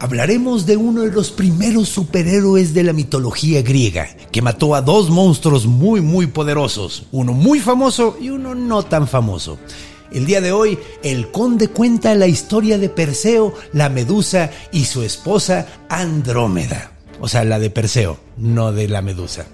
Hablaremos 0.00 0.64
de 0.64 0.76
uno 0.76 1.02
de 1.02 1.10
los 1.10 1.32
primeros 1.32 1.88
superhéroes 1.88 2.72
de 2.72 2.84
la 2.84 2.92
mitología 2.92 3.62
griega, 3.62 4.08
que 4.30 4.42
mató 4.42 4.76
a 4.76 4.82
dos 4.82 5.10
monstruos 5.10 5.66
muy 5.66 6.00
muy 6.00 6.28
poderosos, 6.28 7.06
uno 7.10 7.32
muy 7.32 7.58
famoso 7.58 8.16
y 8.20 8.30
uno 8.30 8.54
no 8.54 8.84
tan 8.84 9.08
famoso. 9.08 9.58
El 10.12 10.24
día 10.24 10.40
de 10.40 10.52
hoy, 10.52 10.78
el 11.02 11.32
conde 11.32 11.68
cuenta 11.68 12.14
la 12.14 12.28
historia 12.28 12.78
de 12.78 12.88
Perseo, 12.88 13.54
la 13.72 13.88
medusa 13.88 14.50
y 14.70 14.84
su 14.84 15.02
esposa 15.02 15.66
Andrómeda. 15.88 16.92
O 17.20 17.26
sea, 17.26 17.44
la 17.44 17.58
de 17.58 17.68
Perseo, 17.68 18.18
no 18.36 18.72
de 18.72 18.86
la 18.86 19.02
medusa. 19.02 19.46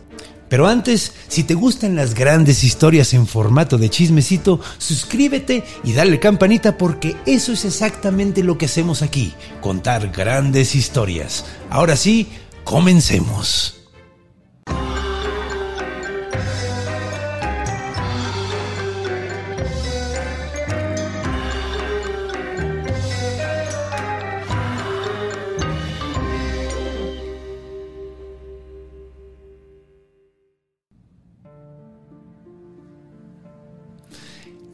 Pero 0.55 0.69
antes, 0.69 1.11
si 1.27 1.43
te 1.43 1.55
gustan 1.55 1.97
las 1.97 2.15
grandes 2.15 2.63
historias 2.63 3.13
en 3.13 3.27
formato 3.27 3.77
de 3.77 3.91
chismecito, 3.91 4.61
suscríbete 4.79 5.65
y 5.83 5.95
dale 5.95 6.21
campanita 6.21 6.79
porque 6.79 7.17
eso 7.27 7.55
es 7.55 7.65
exactamente 7.65 8.45
lo 8.45 8.57
que 8.57 8.67
hacemos 8.67 9.03
aquí, 9.03 9.35
contar 9.61 10.13
grandes 10.13 10.77
historias. 10.77 11.45
Ahora 11.71 11.97
sí, 11.97 12.29
comencemos. 12.63 13.84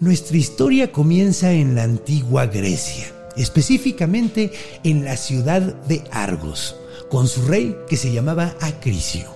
Nuestra 0.00 0.38
historia 0.38 0.92
comienza 0.92 1.52
en 1.52 1.74
la 1.74 1.82
antigua 1.82 2.46
Grecia, 2.46 3.12
específicamente 3.36 4.50
en 4.82 5.04
la 5.04 5.18
ciudad 5.18 5.60
de 5.60 6.02
Argos, 6.10 6.74
con 7.10 7.28
su 7.28 7.42
rey 7.42 7.76
que 7.86 7.98
se 7.98 8.10
llamaba 8.10 8.56
Acricio. 8.62 9.26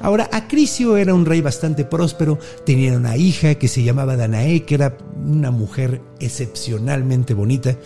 Ahora, 0.00 0.30
Acricio 0.32 0.96
era 0.96 1.12
un 1.12 1.26
rey 1.26 1.42
bastante 1.42 1.84
próspero, 1.84 2.38
tenía 2.64 2.96
una 2.96 3.18
hija 3.18 3.56
que 3.56 3.68
se 3.68 3.82
llamaba 3.82 4.16
Danae, 4.16 4.62
que 4.62 4.76
era 4.76 4.96
una 5.26 5.50
mujer 5.50 6.00
excepcionalmente 6.20 7.34
bonita, 7.34 7.76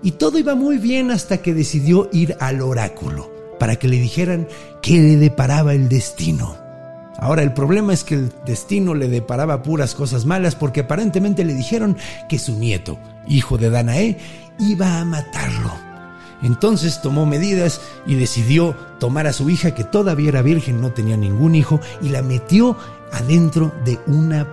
y 0.00 0.12
todo 0.12 0.38
iba 0.38 0.54
muy 0.54 0.78
bien 0.78 1.10
hasta 1.10 1.38
que 1.42 1.54
decidió 1.54 2.08
ir 2.12 2.36
al 2.38 2.62
oráculo 2.62 3.32
para 3.58 3.80
que 3.80 3.88
le 3.88 3.96
dijeran 3.96 4.46
qué 4.80 5.00
le 5.00 5.16
deparaba 5.16 5.74
el 5.74 5.88
destino. 5.88 6.63
Ahora 7.18 7.42
el 7.42 7.52
problema 7.52 7.92
es 7.92 8.04
que 8.04 8.14
el 8.14 8.32
destino 8.44 8.94
le 8.94 9.08
deparaba 9.08 9.62
puras 9.62 9.94
cosas 9.94 10.26
malas 10.26 10.54
porque 10.54 10.80
aparentemente 10.80 11.44
le 11.44 11.54
dijeron 11.54 11.96
que 12.28 12.38
su 12.38 12.58
nieto, 12.58 12.98
hijo 13.28 13.56
de 13.56 13.70
Danae, 13.70 14.18
iba 14.58 15.00
a 15.00 15.04
matarlo. 15.04 15.72
Entonces 16.42 17.00
tomó 17.00 17.24
medidas 17.24 17.80
y 18.06 18.16
decidió 18.16 18.74
tomar 18.98 19.26
a 19.26 19.32
su 19.32 19.48
hija 19.48 19.74
que 19.74 19.84
todavía 19.84 20.28
era 20.28 20.42
virgen, 20.42 20.80
no 20.80 20.92
tenía 20.92 21.16
ningún 21.16 21.54
hijo, 21.54 21.80
y 22.02 22.10
la 22.10 22.22
metió 22.22 22.76
adentro 23.12 23.72
de 23.84 23.98
una 24.06 24.46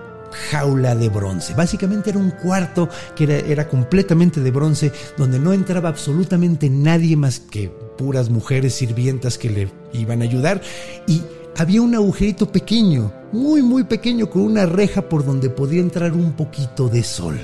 jaula 0.50 0.94
de 0.94 1.10
bronce. 1.10 1.52
Básicamente 1.54 2.10
era 2.10 2.18
un 2.18 2.30
cuarto 2.30 2.88
que 3.14 3.24
era, 3.24 3.36
era, 3.36 3.68
completamente 3.68 4.40
de 4.40 4.50
bronce, 4.50 4.92
donde 5.18 5.38
no 5.38 5.52
entraba 5.52 5.90
absolutamente 5.90 6.70
nadie 6.70 7.16
más 7.16 7.40
que 7.40 7.68
puras 7.68 8.30
mujeres 8.30 8.74
sirvientas 8.74 9.36
que 9.36 9.50
le 9.50 9.68
iban 9.92 10.22
a 10.22 10.24
ayudar. 10.24 10.62
Y 11.06 11.22
había 11.56 11.82
un 11.82 11.94
agujerito 11.94 12.50
pequeño, 12.50 13.12
muy 13.32 13.62
muy 13.62 13.84
pequeño, 13.84 14.30
con 14.30 14.42
una 14.42 14.66
reja 14.66 15.02
por 15.02 15.24
donde 15.24 15.50
podía 15.50 15.80
entrar 15.80 16.12
un 16.12 16.32
poquito 16.32 16.88
de 16.88 17.02
sol. 17.02 17.38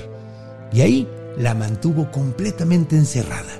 Y 0.71 0.81
ahí 0.81 1.07
la 1.37 1.53
mantuvo 1.53 2.11
completamente 2.11 2.95
encerrada. 2.95 3.51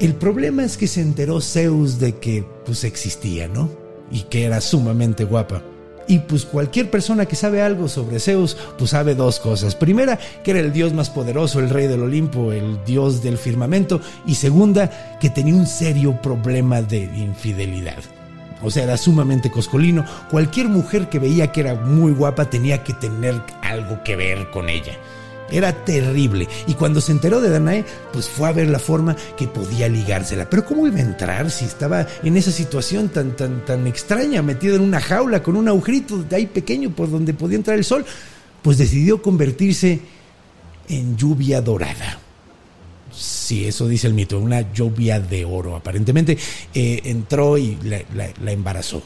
El 0.00 0.14
problema 0.14 0.64
es 0.64 0.76
que 0.76 0.86
se 0.86 1.00
enteró 1.00 1.40
Zeus 1.40 1.98
de 1.98 2.16
que 2.16 2.44
pues 2.64 2.84
existía, 2.84 3.48
¿no? 3.48 3.68
Y 4.10 4.22
que 4.22 4.44
era 4.44 4.60
sumamente 4.60 5.24
guapa. 5.24 5.62
Y 6.06 6.20
pues 6.20 6.46
cualquier 6.46 6.90
persona 6.90 7.26
que 7.26 7.36
sabe 7.36 7.60
algo 7.60 7.86
sobre 7.86 8.18
Zeus, 8.18 8.56
pues 8.78 8.90
sabe 8.90 9.14
dos 9.14 9.40
cosas. 9.40 9.74
Primera, 9.74 10.18
que 10.42 10.52
era 10.52 10.60
el 10.60 10.72
dios 10.72 10.94
más 10.94 11.10
poderoso, 11.10 11.60
el 11.60 11.68
rey 11.68 11.86
del 11.86 12.02
Olimpo, 12.02 12.52
el 12.52 12.82
dios 12.86 13.22
del 13.22 13.36
firmamento. 13.36 14.00
Y 14.26 14.36
segunda, 14.36 15.18
que 15.20 15.28
tenía 15.28 15.54
un 15.54 15.66
serio 15.66 16.18
problema 16.22 16.80
de 16.80 17.02
infidelidad. 17.02 17.98
O 18.62 18.70
sea, 18.70 18.84
era 18.84 18.96
sumamente 18.96 19.50
coscolino. 19.50 20.04
Cualquier 20.30 20.68
mujer 20.68 21.08
que 21.08 21.18
veía 21.18 21.52
que 21.52 21.60
era 21.60 21.74
muy 21.74 22.12
guapa 22.12 22.50
tenía 22.50 22.82
que 22.82 22.92
tener 22.94 23.40
algo 23.62 24.02
que 24.02 24.16
ver 24.16 24.50
con 24.50 24.68
ella. 24.68 24.98
Era 25.50 25.72
terrible. 25.84 26.46
Y 26.66 26.74
cuando 26.74 27.00
se 27.00 27.12
enteró 27.12 27.40
de 27.40 27.48
Danae, 27.48 27.84
pues 28.12 28.28
fue 28.28 28.48
a 28.48 28.52
ver 28.52 28.68
la 28.68 28.78
forma 28.78 29.16
que 29.36 29.48
podía 29.48 29.88
ligársela. 29.88 30.48
Pero 30.50 30.64
¿cómo 30.64 30.86
iba 30.86 30.98
a 30.98 31.02
entrar 31.02 31.50
si 31.50 31.64
estaba 31.64 32.06
en 32.22 32.36
esa 32.36 32.50
situación 32.50 33.08
tan, 33.08 33.34
tan, 33.34 33.64
tan 33.64 33.86
extraña, 33.86 34.42
metido 34.42 34.76
en 34.76 34.82
una 34.82 35.00
jaula 35.00 35.42
con 35.42 35.56
un 35.56 35.68
agujerito 35.68 36.18
de 36.22 36.36
ahí 36.36 36.46
pequeño 36.46 36.90
por 36.90 37.10
donde 37.10 37.32
podía 37.32 37.56
entrar 37.56 37.78
el 37.78 37.84
sol? 37.84 38.04
Pues 38.62 38.76
decidió 38.76 39.22
convertirse 39.22 40.00
en 40.88 41.16
lluvia 41.16 41.62
dorada. 41.62 42.27
Sí, 43.18 43.64
eso 43.66 43.88
dice 43.88 44.06
el 44.06 44.14
mito, 44.14 44.38
una 44.38 44.72
lluvia 44.72 45.18
de 45.18 45.44
oro. 45.44 45.74
Aparentemente 45.74 46.38
eh, 46.74 47.00
entró 47.04 47.58
y 47.58 47.76
la, 47.82 48.52
embarazó 48.52 49.02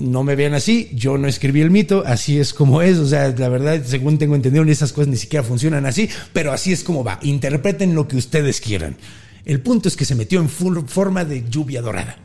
no 0.00 0.24
me 0.24 0.34
vean 0.34 0.54
así, 0.54 0.90
yo 0.92 1.18
no 1.18 1.28
escribí 1.28 1.60
el 1.60 1.70
mito, 1.70 2.02
así 2.04 2.40
es 2.40 2.52
como 2.52 2.82
es, 2.82 2.98
o 2.98 3.06
sea, 3.06 3.28
la 3.28 3.48
verdad, 3.48 3.80
según 3.84 4.18
tengo 4.18 4.34
entendido, 4.34 4.64
esas 4.64 4.92
cosas 4.92 5.06
ni 5.06 5.16
siquiera 5.16 5.44
funcionan 5.44 5.86
así, 5.86 6.08
pero 6.32 6.50
así 6.50 6.72
es 6.72 6.82
como 6.82 7.04
va, 7.04 7.20
interpreten 7.22 7.94
lo 7.94 8.08
que 8.08 8.16
ustedes 8.16 8.60
quieran. 8.60 8.96
El 9.44 9.60
punto 9.60 9.86
es 9.86 9.96
que 9.96 10.04
se 10.04 10.16
metió 10.16 10.40
en 10.40 10.48
forma 10.48 11.24
de 11.24 11.48
lluvia 11.48 11.80
dorada. 11.80 12.18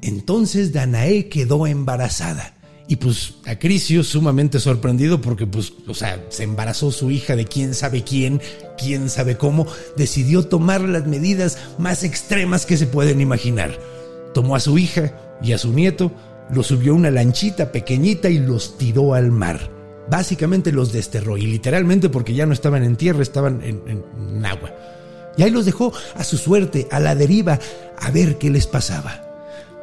Entonces 0.00 0.72
Danae 0.72 1.28
quedó 1.28 1.66
embarazada. 1.66 2.54
Y 2.90 2.96
pues 2.96 3.34
Acricio, 3.44 4.02
sumamente 4.02 4.58
sorprendido 4.58 5.20
porque 5.20 5.46
pues, 5.46 5.74
o 5.86 5.92
sea, 5.92 6.24
se 6.30 6.44
embarazó 6.44 6.90
su 6.90 7.10
hija 7.10 7.36
de 7.36 7.44
quién 7.44 7.74
sabe 7.74 8.02
quién, 8.02 8.40
quién 8.78 9.10
sabe 9.10 9.36
cómo, 9.36 9.66
decidió 9.98 10.46
tomar 10.46 10.80
las 10.80 11.06
medidas 11.06 11.58
más 11.76 12.02
extremas 12.02 12.64
que 12.64 12.78
se 12.78 12.86
pueden 12.86 13.20
imaginar. 13.20 13.78
Tomó 14.32 14.56
a 14.56 14.60
su 14.60 14.78
hija 14.78 15.12
y 15.42 15.52
a 15.52 15.58
su 15.58 15.74
nieto, 15.74 16.12
lo 16.50 16.62
subió 16.62 16.92
a 16.92 16.96
una 16.96 17.10
lanchita 17.10 17.72
pequeñita 17.72 18.30
y 18.30 18.38
los 18.38 18.78
tiró 18.78 19.12
al 19.12 19.30
mar. 19.30 19.70
Básicamente 20.10 20.72
los 20.72 20.90
desterró 20.90 21.36
y 21.36 21.46
literalmente 21.46 22.08
porque 22.08 22.32
ya 22.32 22.46
no 22.46 22.54
estaban 22.54 22.84
en 22.84 22.96
tierra, 22.96 23.22
estaban 23.22 23.62
en, 23.62 23.82
en, 23.86 24.46
agua. 24.46 24.72
Y 25.36 25.42
ahí 25.42 25.50
los 25.50 25.66
dejó 25.66 25.92
a 26.14 26.24
su 26.24 26.38
suerte, 26.38 26.88
a 26.90 27.00
la 27.00 27.14
deriva, 27.14 27.58
a 27.98 28.10
ver 28.10 28.38
qué 28.38 28.48
les 28.48 28.66
pasaba. 28.66 29.27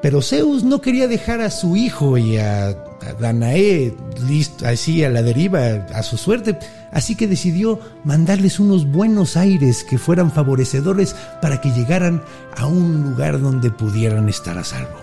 Pero 0.06 0.22
Zeus 0.22 0.64
no 0.64 0.82
quería 0.82 1.08
dejar 1.08 1.42
a 1.42 1.50
su 1.50 1.76
hijo 1.76 2.20
y 2.20 2.38
a, 2.38 2.78
Danae 3.20 3.92
listo, 4.28 4.68
así 4.68 5.04
a 5.04 5.10
la 5.10 5.24
deriva, 5.24 5.88
a 5.96 6.04
su 6.04 6.16
suerte, 6.16 6.60
así 6.92 7.16
que 7.16 7.26
decidió 7.26 7.80
mandarles 8.04 8.60
unos 8.60 8.86
buenos 8.86 9.36
aires 9.36 9.84
que 9.84 9.98
fueran 9.98 10.32
favorecedores 10.32 11.16
para 11.42 11.60
que 11.60 11.72
llegaran 11.72 12.24
a 12.56 12.68
un 12.68 13.02
lugar 13.02 13.42
donde 13.42 13.72
pudieran 13.72 14.30
estar 14.30 14.60
a 14.60 14.64
salvo. 14.64 15.00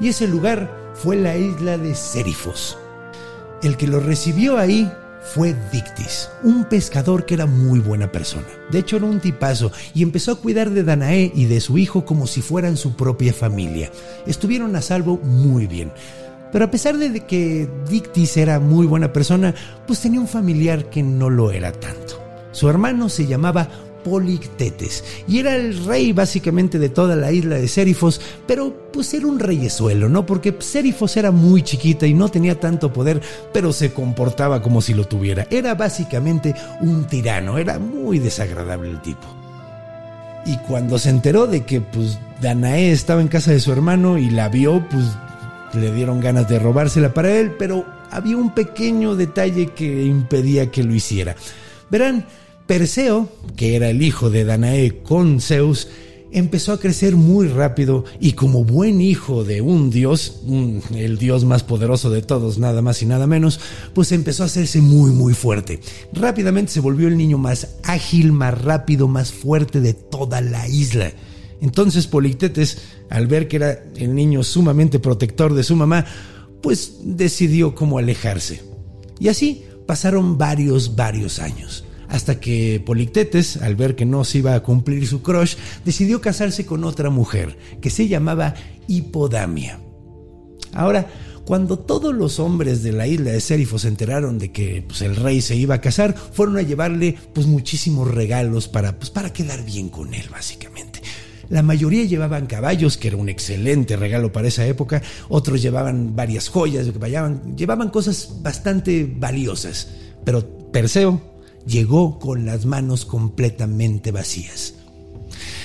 Y 0.00 0.08
ese 0.08 0.26
lugar 0.26 0.74
fue 0.94 1.16
la 1.16 1.36
isla 1.36 1.76
de 1.76 1.94
Serifos. 1.94 2.78
El 3.62 3.76
que 3.76 3.86
lo 3.86 4.00
recibió 4.00 4.56
ahí 4.56 4.90
fue 5.22 5.54
Dictis, 5.72 6.30
un 6.42 6.64
pescador 6.64 7.26
que 7.26 7.34
era 7.34 7.46
muy 7.46 7.80
buena 7.80 8.10
persona. 8.10 8.46
De 8.70 8.78
hecho, 8.78 8.96
era 8.96 9.06
un 9.06 9.20
tipazo 9.20 9.72
y 9.94 10.02
empezó 10.02 10.32
a 10.32 10.40
cuidar 10.40 10.70
de 10.70 10.84
Danae 10.84 11.32
y 11.34 11.46
de 11.46 11.60
su 11.60 11.78
hijo 11.78 12.04
como 12.04 12.26
si 12.26 12.42
fueran 12.42 12.76
su 12.76 12.96
propia 12.96 13.32
familia. 13.32 13.90
Estuvieron 14.26 14.74
a 14.76 14.82
salvo 14.82 15.18
muy 15.18 15.66
bien. 15.66 15.92
Pero 16.52 16.64
a 16.64 16.70
pesar 16.70 16.96
de 16.96 17.26
que 17.26 17.68
Dictis 17.90 18.36
era 18.36 18.58
muy 18.58 18.86
buena 18.86 19.12
persona, 19.12 19.54
pues 19.86 20.00
tenía 20.00 20.20
un 20.20 20.28
familiar 20.28 20.88
que 20.88 21.02
no 21.02 21.28
lo 21.28 21.52
era 21.52 21.72
tanto. 21.72 22.22
Su 22.52 22.68
hermano 22.68 23.08
se 23.08 23.26
llamaba 23.26 23.68
Polictetes 24.08 25.04
y 25.26 25.38
era 25.38 25.54
el 25.54 25.84
rey 25.84 26.12
básicamente 26.12 26.78
de 26.78 26.88
toda 26.88 27.14
la 27.14 27.30
isla 27.30 27.56
de 27.56 27.68
Sérifos, 27.68 28.20
pero 28.46 28.74
pues 28.92 29.12
era 29.12 29.26
un 29.26 29.38
reyesuelo, 29.38 30.08
¿no? 30.08 30.24
Porque 30.24 30.56
Sérifos 30.58 31.16
era 31.16 31.30
muy 31.30 31.62
chiquita 31.62 32.06
y 32.06 32.14
no 32.14 32.28
tenía 32.30 32.58
tanto 32.58 32.92
poder, 32.92 33.20
pero 33.52 33.72
se 33.72 33.92
comportaba 33.92 34.62
como 34.62 34.80
si 34.80 34.94
lo 34.94 35.06
tuviera. 35.06 35.46
Era 35.50 35.74
básicamente 35.74 36.54
un 36.80 37.04
tirano, 37.04 37.58
era 37.58 37.78
muy 37.78 38.18
desagradable 38.18 38.90
el 38.90 39.02
tipo. 39.02 39.26
Y 40.46 40.56
cuando 40.66 40.98
se 40.98 41.10
enteró 41.10 41.46
de 41.46 41.64
que 41.64 41.80
pues 41.80 42.18
Danae 42.40 42.92
estaba 42.92 43.20
en 43.20 43.28
casa 43.28 43.50
de 43.50 43.60
su 43.60 43.72
hermano 43.72 44.16
y 44.16 44.30
la 44.30 44.48
vio, 44.48 44.82
pues 44.88 45.04
le 45.74 45.92
dieron 45.92 46.20
ganas 46.20 46.48
de 46.48 46.58
robársela 46.58 47.12
para 47.12 47.30
él, 47.36 47.52
pero 47.58 47.84
había 48.10 48.38
un 48.38 48.54
pequeño 48.54 49.16
detalle 49.16 49.66
que 49.68 50.04
impedía 50.04 50.70
que 50.70 50.82
lo 50.82 50.94
hiciera. 50.94 51.36
Verán, 51.90 52.24
Perseo, 52.68 53.30
que 53.56 53.76
era 53.76 53.88
el 53.88 54.02
hijo 54.02 54.28
de 54.28 54.44
Danae 54.44 55.02
con 55.02 55.40
Zeus, 55.40 55.88
empezó 56.30 56.74
a 56.74 56.78
crecer 56.78 57.16
muy 57.16 57.48
rápido 57.48 58.04
y 58.20 58.32
como 58.32 58.62
buen 58.62 59.00
hijo 59.00 59.42
de 59.42 59.62
un 59.62 59.88
dios, 59.88 60.42
el 60.94 61.16
dios 61.16 61.46
más 61.46 61.64
poderoso 61.64 62.10
de 62.10 62.20
todos, 62.20 62.58
nada 62.58 62.82
más 62.82 63.00
y 63.00 63.06
nada 63.06 63.26
menos, 63.26 63.58
pues 63.94 64.12
empezó 64.12 64.42
a 64.42 64.46
hacerse 64.46 64.82
muy 64.82 65.12
muy 65.12 65.32
fuerte. 65.32 65.80
Rápidamente 66.12 66.70
se 66.70 66.80
volvió 66.80 67.08
el 67.08 67.16
niño 67.16 67.38
más 67.38 67.76
ágil, 67.84 68.32
más 68.32 68.60
rápido, 68.60 69.08
más 69.08 69.32
fuerte 69.32 69.80
de 69.80 69.94
toda 69.94 70.42
la 70.42 70.68
isla. 70.68 71.10
Entonces 71.62 72.06
Politetes, 72.06 72.82
al 73.08 73.28
ver 73.28 73.48
que 73.48 73.56
era 73.56 73.82
el 73.96 74.14
niño 74.14 74.44
sumamente 74.44 74.98
protector 74.98 75.54
de 75.54 75.64
su 75.64 75.74
mamá, 75.74 76.04
pues 76.60 76.98
decidió 77.02 77.74
cómo 77.74 77.96
alejarse. 77.96 78.60
Y 79.18 79.28
así 79.28 79.64
pasaron 79.86 80.36
varios, 80.36 80.96
varios 80.96 81.38
años 81.38 81.86
hasta 82.08 82.40
que 82.40 82.82
Polictetes, 82.84 83.58
al 83.58 83.76
ver 83.76 83.94
que 83.94 84.04
no 84.04 84.24
se 84.24 84.38
iba 84.38 84.54
a 84.54 84.62
cumplir 84.62 85.06
su 85.06 85.22
crush, 85.22 85.56
decidió 85.84 86.20
casarse 86.20 86.66
con 86.66 86.84
otra 86.84 87.10
mujer, 87.10 87.56
que 87.80 87.90
se 87.90 88.08
llamaba 88.08 88.54
Hipodamia. 88.86 89.78
Ahora, 90.72 91.08
cuando 91.44 91.78
todos 91.78 92.14
los 92.14 92.40
hombres 92.40 92.82
de 92.82 92.92
la 92.92 93.06
isla 93.06 93.30
de 93.30 93.40
Sérifo 93.40 93.78
se 93.78 93.88
enteraron 93.88 94.38
de 94.38 94.52
que 94.52 94.84
pues, 94.86 95.00
el 95.00 95.16
rey 95.16 95.40
se 95.40 95.56
iba 95.56 95.76
a 95.76 95.80
casar, 95.80 96.14
fueron 96.14 96.58
a 96.58 96.62
llevarle 96.62 97.16
pues, 97.32 97.46
muchísimos 97.46 98.06
regalos 98.06 98.68
para, 98.68 98.98
pues, 98.98 99.10
para 99.10 99.32
quedar 99.32 99.64
bien 99.64 99.88
con 99.88 100.12
él, 100.12 100.26
básicamente. 100.30 101.00
La 101.48 101.62
mayoría 101.62 102.04
llevaban 102.04 102.46
caballos, 102.46 102.98
que 102.98 103.08
era 103.08 103.16
un 103.16 103.30
excelente 103.30 103.96
regalo 103.96 104.30
para 104.30 104.48
esa 104.48 104.66
época. 104.66 105.00
Otros 105.30 105.62
llevaban 105.62 106.14
varias 106.14 106.50
joyas, 106.50 106.84
llevaban, 106.84 107.56
llevaban 107.56 107.88
cosas 107.88 108.42
bastante 108.42 109.10
valiosas. 109.18 109.88
Pero 110.26 110.70
Perseo, 110.70 111.37
llegó 111.68 112.18
con 112.18 112.46
las 112.46 112.66
manos 112.66 113.04
completamente 113.04 114.10
vacías. 114.10 114.74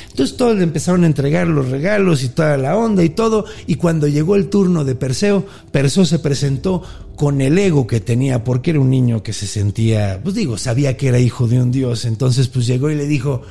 Entonces 0.09 0.37
todos 0.37 0.55
le 0.57 0.63
empezaron 0.63 1.03
a 1.03 1.07
entregar 1.07 1.47
los 1.47 1.69
regalos 1.69 2.23
y 2.23 2.29
toda 2.29 2.55
la 2.57 2.77
onda 2.77 3.03
y 3.03 3.09
todo, 3.09 3.45
y 3.65 3.75
cuando 3.75 4.07
llegó 4.07 4.35
el 4.35 4.47
turno 4.47 4.83
de 4.83 4.93
Perseo, 4.93 5.43
Perseo 5.71 6.05
se 6.05 6.19
presentó 6.19 6.83
con 7.15 7.41
el 7.41 7.57
ego 7.57 7.87
que 7.87 7.99
tenía, 7.99 8.43
porque 8.43 8.71
era 8.71 8.79
un 8.79 8.91
niño 8.91 9.23
que 9.23 9.33
se 9.33 9.47
sentía, 9.47 10.19
pues 10.21 10.35
digo, 10.35 10.59
sabía 10.59 10.97
que 10.97 11.07
era 11.07 11.17
hijo 11.17 11.47
de 11.47 11.59
un 11.59 11.71
dios, 11.71 12.05
entonces 12.05 12.47
pues 12.47 12.67
llegó 12.67 12.91
y 12.91 12.95
le 12.95 13.07
dijo, 13.07 13.41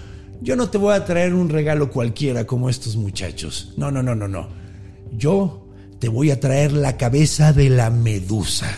yo 0.41 0.55
no 0.55 0.71
te 0.71 0.79
voy 0.79 0.95
a 0.95 1.05
traer 1.05 1.35
un 1.35 1.49
regalo 1.49 1.91
cualquiera 1.91 2.47
como 2.47 2.71
estos 2.71 2.95
muchachos, 2.95 3.73
no, 3.77 3.91
no, 3.91 4.01
no, 4.05 4.15
no, 4.15 4.29
no, 4.29 4.47
yo 5.17 5.67
te 5.99 6.09
voy 6.09 6.31
a 6.31 6.39
traer 6.39 6.73
la 6.73 6.97
cabeza 6.97 7.53
de 7.53 7.71
la 7.71 7.91
medusa. 7.91 8.69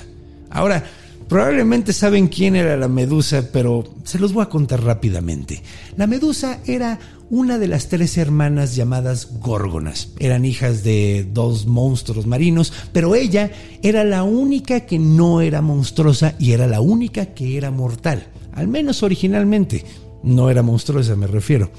Ahora, 0.48 0.84
Probablemente 1.28 1.92
saben 1.92 2.28
quién 2.28 2.54
era 2.54 2.76
la 2.76 2.88
medusa, 2.88 3.48
pero 3.52 3.84
se 4.04 4.18
los 4.18 4.32
voy 4.32 4.42
a 4.42 4.48
contar 4.48 4.82
rápidamente. 4.82 5.62
La 5.96 6.06
medusa 6.06 6.60
era 6.66 6.98
una 7.30 7.58
de 7.58 7.66
las 7.66 7.88
tres 7.88 8.18
hermanas 8.18 8.76
llamadas 8.76 9.40
Górgonas. 9.40 10.10
Eran 10.18 10.44
hijas 10.44 10.84
de 10.84 11.26
dos 11.32 11.66
monstruos 11.66 12.26
marinos, 12.26 12.72
pero 12.92 13.14
ella 13.14 13.50
era 13.82 14.04
la 14.04 14.22
única 14.22 14.80
que 14.80 14.98
no 14.98 15.40
era 15.40 15.62
monstruosa 15.62 16.34
y 16.38 16.52
era 16.52 16.66
la 16.66 16.80
única 16.80 17.26
que 17.26 17.56
era 17.56 17.70
mortal. 17.70 18.26
Al 18.52 18.68
menos 18.68 19.02
originalmente. 19.02 19.84
No 20.22 20.48
era 20.48 20.62
monstruosa, 20.62 21.16
me 21.16 21.26
refiero. 21.26 21.70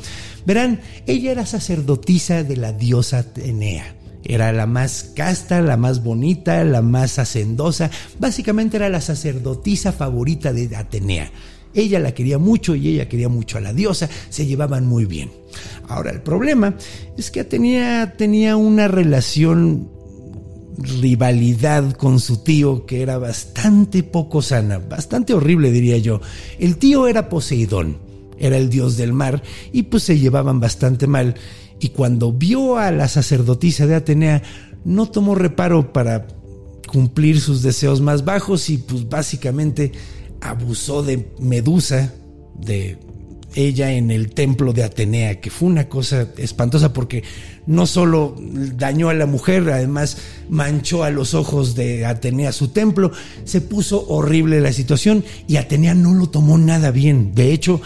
Verán, 0.46 0.82
ella 1.08 1.32
era 1.32 1.46
sacerdotisa 1.46 2.44
de 2.44 2.58
la 2.58 2.74
diosa 2.74 3.20
Atenea. 3.20 3.95
Era 4.26 4.52
la 4.52 4.66
más 4.66 5.12
casta, 5.16 5.62
la 5.62 5.78
más 5.78 6.04
bonita, 6.04 6.64
la 6.64 6.82
más 6.82 7.20
hacendosa. 7.20 7.92
Básicamente 8.20 8.78
era 8.78 8.90
la 8.90 9.00
sacerdotisa 9.02 9.92
favorita 9.92 10.52
de 10.52 10.76
Atenea. 10.76 11.32
Ella 11.76 12.00
la 12.00 12.14
quería 12.14 12.40
mucho 12.40 12.74
y 12.74 12.88
ella 12.88 13.08
quería 13.08 13.30
mucho 13.30 13.58
a 13.58 13.62
la 13.62 13.74
diosa, 13.74 14.10
se 14.30 14.46
llevaban 14.46 14.88
muy 14.88 15.06
bien. 15.06 15.30
Ahora, 15.88 16.12
el 16.12 16.22
problema 16.22 16.76
es 17.18 17.30
que 17.30 17.42
Atenea 17.42 18.16
tenía 18.18 18.56
una 18.56 18.88
relación 18.88 19.90
rivalidad 20.78 21.94
con 21.94 22.20
su 22.20 22.44
tío 22.44 22.86
que 22.86 23.02
era 23.02 23.18
bastante 23.18 24.04
poco 24.04 24.42
sana, 24.42 24.80
bastante 24.80 25.34
horrible 25.34 25.72
diría 25.72 25.98
yo. 25.98 26.22
El 26.60 26.78
tío 26.78 27.08
era 27.08 27.30
Poseidón, 27.30 27.98
era 28.38 28.58
el 28.58 28.70
dios 28.70 28.98
del 28.98 29.14
mar 29.14 29.42
y 29.72 29.84
pues 29.84 30.04
se 30.04 30.18
llevaban 30.18 30.60
bastante 30.60 31.08
mal 31.08 31.36
y 31.86 31.90
cuando 31.90 32.34
vio 32.34 32.78
a 32.78 32.90
la 32.90 33.08
sacerdotisa 33.08 33.86
de 33.86 33.94
Atenea, 33.94 34.42
no 34.86 35.06
tomó 35.06 35.36
reparo 35.36 35.94
para 35.94 36.26
cumplir 36.88 37.40
sus 37.40 37.62
deseos 37.62 38.02
más 38.02 38.26
bajos 38.26 38.72
y 38.72 38.80
pues 38.80 39.08
básicamente 39.08 39.92
abusó 40.42 41.04
de 41.04 41.32
Medusa, 41.40 42.12
de 42.60 42.98
ella 43.54 43.92
en 43.92 44.10
el 44.10 44.32
templo 44.32 44.74
de 44.74 44.84
Atenea, 44.84 45.40
que 45.40 45.52
fue 45.52 45.70
una 45.70 45.88
cosa 45.88 46.30
espantosa 46.38 46.92
porque 46.92 47.24
no 47.68 47.86
solo 47.86 48.36
dañó 48.40 49.10
a 49.10 49.14
la 49.14 49.28
mujer, 49.28 49.70
además 49.70 50.18
manchó 50.50 51.04
a 51.04 51.12
los 51.12 51.36
ojos 51.36 51.76
de 51.76 52.08
Atenea 52.08 52.52
su 52.52 52.70
templo, 52.70 53.12
se 53.44 53.62
puso 53.62 54.08
horrible 54.08 54.60
la 54.60 54.74
situación 54.74 55.24
y 55.48 55.58
Atenea 55.58 55.94
no 55.94 56.16
lo 56.16 56.30
tomó 56.30 56.58
nada 56.58 56.90
bien. 56.90 57.36
De 57.36 57.54
hecho, 57.54 57.80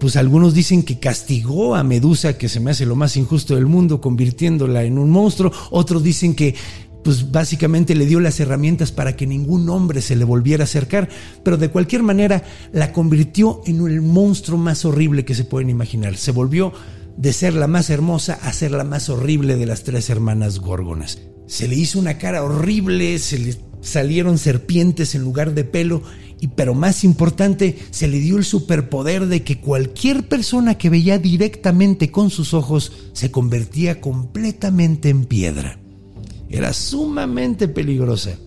pues 0.00 0.16
algunos 0.16 0.54
dicen 0.54 0.82
que 0.82 0.98
castigó 0.98 1.76
a 1.76 1.84
Medusa, 1.84 2.38
que 2.38 2.48
se 2.48 2.58
me 2.58 2.70
hace 2.70 2.86
lo 2.86 2.96
más 2.96 3.18
injusto 3.18 3.54
del 3.54 3.66
mundo, 3.66 4.00
convirtiéndola 4.00 4.82
en 4.82 4.98
un 4.98 5.10
monstruo. 5.10 5.52
Otros 5.70 6.02
dicen 6.02 6.34
que 6.34 6.54
pues 7.04 7.30
básicamente 7.30 7.94
le 7.94 8.06
dio 8.06 8.18
las 8.18 8.40
herramientas 8.40 8.92
para 8.92 9.14
que 9.14 9.26
ningún 9.26 9.68
hombre 9.68 10.00
se 10.02 10.16
le 10.16 10.24
volviera 10.24 10.64
a 10.64 10.64
acercar, 10.64 11.08
pero 11.42 11.56
de 11.56 11.68
cualquier 11.68 12.02
manera 12.02 12.42
la 12.72 12.92
convirtió 12.92 13.60
en 13.66 13.86
el 13.86 14.00
monstruo 14.00 14.58
más 14.58 14.84
horrible 14.84 15.24
que 15.24 15.34
se 15.34 15.44
pueden 15.44 15.70
imaginar. 15.70 16.16
Se 16.16 16.32
volvió 16.32 16.72
de 17.16 17.32
ser 17.34 17.54
la 17.54 17.66
más 17.66 17.90
hermosa 17.90 18.38
a 18.42 18.52
ser 18.52 18.70
la 18.70 18.84
más 18.84 19.10
horrible 19.10 19.56
de 19.56 19.66
las 19.66 19.84
tres 19.84 20.08
hermanas 20.08 20.60
górgonas. 20.60 21.18
Se 21.46 21.68
le 21.68 21.74
hizo 21.74 21.98
una 21.98 22.16
cara 22.16 22.42
horrible, 22.42 23.18
se 23.18 23.38
le 23.38 23.56
salieron 23.82 24.38
serpientes 24.38 25.14
en 25.14 25.22
lugar 25.22 25.54
de 25.54 25.64
pelo 25.64 26.02
y 26.40 26.48
pero 26.48 26.74
más 26.74 27.04
importante, 27.04 27.78
se 27.90 28.08
le 28.08 28.18
dio 28.18 28.38
el 28.38 28.44
superpoder 28.44 29.26
de 29.26 29.42
que 29.42 29.60
cualquier 29.60 30.26
persona 30.26 30.78
que 30.78 30.88
veía 30.88 31.18
directamente 31.18 32.10
con 32.10 32.30
sus 32.30 32.54
ojos 32.54 32.92
se 33.12 33.30
convertía 33.30 34.00
completamente 34.00 35.10
en 35.10 35.26
piedra. 35.26 35.78
Era 36.48 36.72
sumamente 36.72 37.68
peligrosa. 37.68 38.38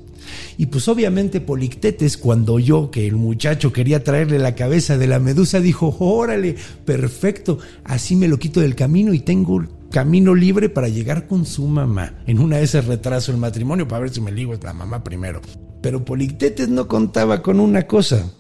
Y 0.58 0.68
pues 0.68 0.88
obviamente 0.88 1.42
Polictetes 1.42 2.18
cuando 2.18 2.54
oyó 2.54 2.90
que 2.90 3.08
el 3.08 3.16
muchacho 3.16 3.72
quería 3.72 4.04
traerle 4.04 4.40
la 4.40 4.56
cabeza 4.56 4.98
de 4.98 5.08
la 5.08 5.20
medusa 5.20 5.60
dijo, 5.60 5.96
órale, 6.00 6.56
perfecto, 6.86 7.60
así 7.84 8.16
me 8.16 8.28
lo 8.28 8.40
quito 8.40 8.60
del 8.60 8.76
camino 8.76 9.14
y 9.14 9.20
tengo 9.20 9.64
camino 9.92 10.34
libre 10.34 10.70
para 10.70 10.88
llegar 10.88 11.28
con 11.28 11.46
su 11.46 11.68
mamá. 11.68 12.16
En 12.26 12.40
una 12.40 12.58
de 12.58 12.64
esas 12.64 12.86
retraso 12.86 13.32
el 13.32 13.38
matrimonio 13.38 13.88
para 13.88 14.02
ver 14.02 14.10
si 14.10 14.22
me 14.22 14.32
ligo 14.32 14.56
la 14.64 14.74
mamá 14.74 15.04
primero. 15.04 15.42
Pero 15.84 16.06
Polictetes 16.06 16.70
no 16.70 16.88
contaba 16.88 17.44
con 17.44 17.60
una 17.60 17.86
cosa. 17.86 18.32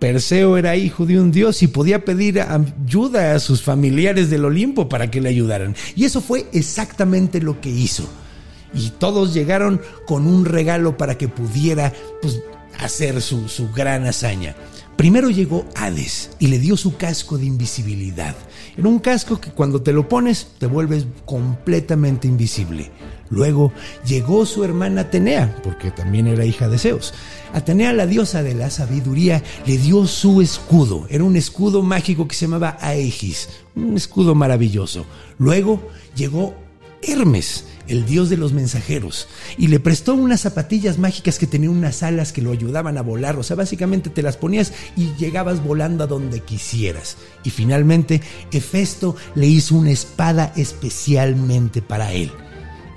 Perseo 0.00 0.56
era 0.56 0.74
hijo 0.74 1.06
de 1.06 1.20
un 1.20 1.30
dios 1.30 1.62
y 1.62 1.68
podía 1.68 2.04
pedir 2.04 2.40
ayuda 2.40 3.34
a 3.34 3.38
sus 3.38 3.62
familiares 3.62 4.28
del 4.28 4.44
Olimpo 4.44 4.88
para 4.88 5.08
que 5.08 5.20
le 5.20 5.28
ayudaran. 5.28 5.76
Y 5.94 6.04
eso 6.04 6.20
fue 6.20 6.46
exactamente 6.52 7.40
lo 7.40 7.60
que 7.60 7.70
hizo. 7.70 8.08
Y 8.74 8.90
todos 8.90 9.32
llegaron 9.32 9.80
con 10.04 10.26
un 10.26 10.44
regalo 10.44 10.96
para 10.96 11.16
que 11.16 11.28
pudiera 11.28 11.92
pues, 12.20 12.42
hacer 12.80 13.22
su, 13.22 13.48
su 13.48 13.70
gran 13.70 14.04
hazaña. 14.06 14.56
Primero 14.96 15.30
llegó 15.30 15.66
Hades 15.76 16.30
y 16.40 16.48
le 16.48 16.58
dio 16.58 16.76
su 16.76 16.96
casco 16.96 17.38
de 17.38 17.46
invisibilidad. 17.46 18.34
Era 18.76 18.88
un 18.88 18.98
casco 18.98 19.40
que 19.40 19.50
cuando 19.50 19.82
te 19.82 19.92
lo 19.92 20.08
pones 20.08 20.48
te 20.58 20.66
vuelves 20.66 21.06
completamente 21.24 22.28
invisible. 22.28 22.90
Luego 23.30 23.72
llegó 24.04 24.44
su 24.44 24.64
hermana 24.64 25.02
Atenea, 25.02 25.56
porque 25.62 25.92
también 25.92 26.26
era 26.26 26.44
hija 26.44 26.68
de 26.68 26.78
Zeus. 26.78 27.14
Atenea, 27.52 27.92
la 27.92 28.06
diosa 28.06 28.42
de 28.42 28.54
la 28.54 28.70
sabiduría, 28.70 29.42
le 29.66 29.78
dio 29.78 30.06
su 30.06 30.40
escudo. 30.40 31.06
Era 31.08 31.22
un 31.22 31.36
escudo 31.36 31.82
mágico 31.82 32.26
que 32.26 32.34
se 32.34 32.46
llamaba 32.46 32.76
Aegis, 32.80 33.48
un 33.76 33.96
escudo 33.96 34.34
maravilloso. 34.34 35.06
Luego 35.38 35.80
llegó 36.16 36.54
Hermes. 37.02 37.66
El 37.90 38.06
dios 38.06 38.30
de 38.30 38.36
los 38.36 38.52
mensajeros, 38.52 39.28
y 39.58 39.66
le 39.66 39.80
prestó 39.80 40.14
unas 40.14 40.40
zapatillas 40.40 40.98
mágicas 40.98 41.38
que 41.38 41.46
tenían 41.46 41.72
unas 41.72 42.02
alas 42.02 42.32
que 42.32 42.40
lo 42.40 42.52
ayudaban 42.52 42.96
a 42.96 43.02
volar, 43.02 43.36
o 43.38 43.42
sea, 43.42 43.56
básicamente 43.56 44.08
te 44.08 44.22
las 44.22 44.36
ponías 44.36 44.72
y 44.96 45.12
llegabas 45.18 45.62
volando 45.62 46.04
a 46.04 46.06
donde 46.06 46.40
quisieras. 46.40 47.16
Y 47.44 47.50
finalmente, 47.50 48.22
Hefesto 48.52 49.16
le 49.34 49.46
hizo 49.46 49.74
una 49.74 49.90
espada 49.90 50.52
especialmente 50.56 51.82
para 51.82 52.12
él. 52.12 52.30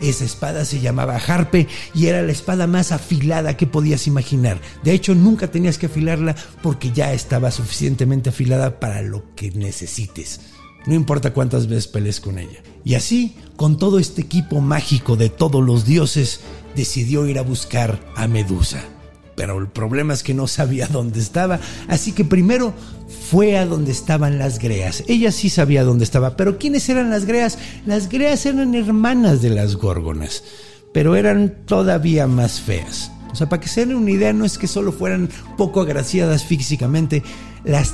Esa 0.02 0.26
espada 0.26 0.66
se 0.66 0.82
llamaba 0.82 1.16
Harpe 1.16 1.68
y 1.96 2.08
era 2.08 2.22
la 2.22 2.32
espada 2.34 2.68
más 2.68 2.92
afilada 2.92 3.56
que 3.56 3.68
podías 3.68 4.06
imaginar. 4.06 4.60
De 4.84 4.92
hecho, 4.92 5.16
nunca 5.16 5.50
tenías 5.50 5.78
que 5.78 5.86
afilarla 5.86 6.36
porque 6.62 6.92
ya 6.92 7.14
estaba 7.14 7.52
suficientemente 7.52 8.30
afilada 8.30 8.80
para 8.80 9.02
lo 9.02 9.34
que 9.36 9.52
necesites. 9.52 10.42
No 10.86 10.94
importa 10.94 11.34
cuántas 11.34 11.68
veces 11.68 11.88
pelees 11.88 12.20
con 12.20 12.40
ella. 12.40 12.62
Y 12.84 12.96
así, 12.96 13.36
con 13.56 13.78
todo 13.78 14.00
este 14.00 14.22
equipo 14.22 14.60
mágico 14.60 15.16
de 15.16 15.30
todos 15.30 15.64
los 15.64 15.86
dioses, 15.86 16.42
decidió 16.76 17.26
ir 17.28 17.40
a 17.40 17.44
buscar 17.44 18.00
a 18.16 18.28
Medusa. 18.28 18.84
Pero 19.36 19.58
el 19.58 19.68
problema 19.68 20.14
es 20.14 20.24
que 20.24 20.34
no 20.34 20.48
sabía 20.48 20.88
dónde 20.92 21.20
estaba, 21.20 21.60
así 21.88 22.12
que 22.12 22.26
primero 22.26 22.74
fue 23.30 23.58
a 23.58 23.66
donde 23.66 23.92
estaban 23.92 24.38
las 24.38 24.60
greas. 24.60 25.04
Ella 25.08 25.32
sí 25.32 25.50
sabía 25.50 25.84
dónde 25.84 26.04
estaba, 26.04 26.36
pero 26.36 26.58
¿quiénes 26.58 26.88
eran 26.90 27.10
las 27.10 27.26
greas? 27.26 27.58
Las 27.86 28.10
greas 28.10 28.46
eran 28.46 28.76
hermanas 28.76 29.42
de 29.42 29.50
las 29.50 29.76
górgonas, 29.76 30.44
pero 30.94 31.16
eran 31.16 31.56
todavía 31.66 32.28
más 32.28 32.60
feas. 32.62 33.12
O 33.32 33.36
sea, 33.36 33.50
para 33.50 33.62
que 33.62 33.68
se 33.68 33.86
den 33.86 33.96
una 33.96 34.12
idea, 34.12 34.32
no 34.34 34.46
es 34.46 34.60
que 34.60 34.68
solo 34.68 34.92
fueran 34.92 35.30
poco 35.58 35.82
agraciadas 35.82 36.46
físicamente, 36.46 37.24
las 37.64 37.94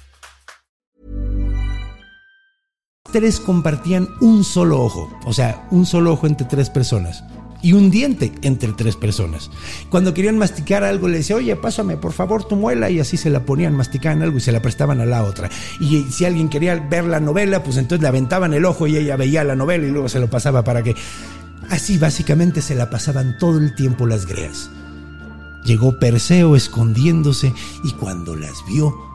Tres 3.11 3.39
compartían 3.39 4.09
un 4.19 4.43
solo 4.43 4.81
ojo, 4.81 5.09
o 5.25 5.33
sea, 5.33 5.67
un 5.71 5.85
solo 5.85 6.13
ojo 6.13 6.27
entre 6.27 6.47
tres 6.47 6.69
personas. 6.69 7.23
Y 7.63 7.73
un 7.73 7.91
diente 7.91 8.31
entre 8.41 8.71
tres 8.73 8.95
personas. 8.95 9.51
Cuando 9.91 10.15
querían 10.15 10.37
masticar 10.39 10.83
algo, 10.83 11.07
le 11.07 11.17
decía, 11.17 11.35
oye, 11.35 11.55
pásame 11.55 11.95
por 11.95 12.11
favor 12.11 12.43
tu 12.43 12.55
muela, 12.55 12.89
y 12.89 12.99
así 12.99 13.17
se 13.17 13.29
la 13.29 13.45
ponían, 13.45 13.75
masticaban 13.75 14.23
algo 14.23 14.37
y 14.37 14.41
se 14.41 14.51
la 14.51 14.63
prestaban 14.63 14.99
a 14.99 15.05
la 15.05 15.23
otra. 15.23 15.47
Y 15.79 16.05
si 16.05 16.25
alguien 16.25 16.49
quería 16.49 16.75
ver 16.75 17.05
la 17.05 17.19
novela, 17.19 17.61
pues 17.61 17.77
entonces 17.77 18.01
le 18.01 18.07
aventaban 18.07 18.55
el 18.55 18.65
ojo 18.65 18.87
y 18.87 18.97
ella 18.97 19.15
veía 19.15 19.43
la 19.43 19.55
novela 19.55 19.85
y 19.85 19.91
luego 19.91 20.09
se 20.09 20.19
lo 20.19 20.27
pasaba 20.27 20.63
para 20.63 20.81
que. 20.81 20.95
Así 21.69 21.99
básicamente 21.99 22.61
se 22.61 22.73
la 22.73 22.89
pasaban 22.89 23.37
todo 23.37 23.59
el 23.59 23.75
tiempo 23.75 24.07
las 24.07 24.25
greas. 24.25 24.71
Llegó 25.63 25.99
Perseo 25.99 26.55
escondiéndose 26.55 27.53
y 27.83 27.91
cuando 27.91 28.35
las 28.35 28.65
vio, 28.67 29.10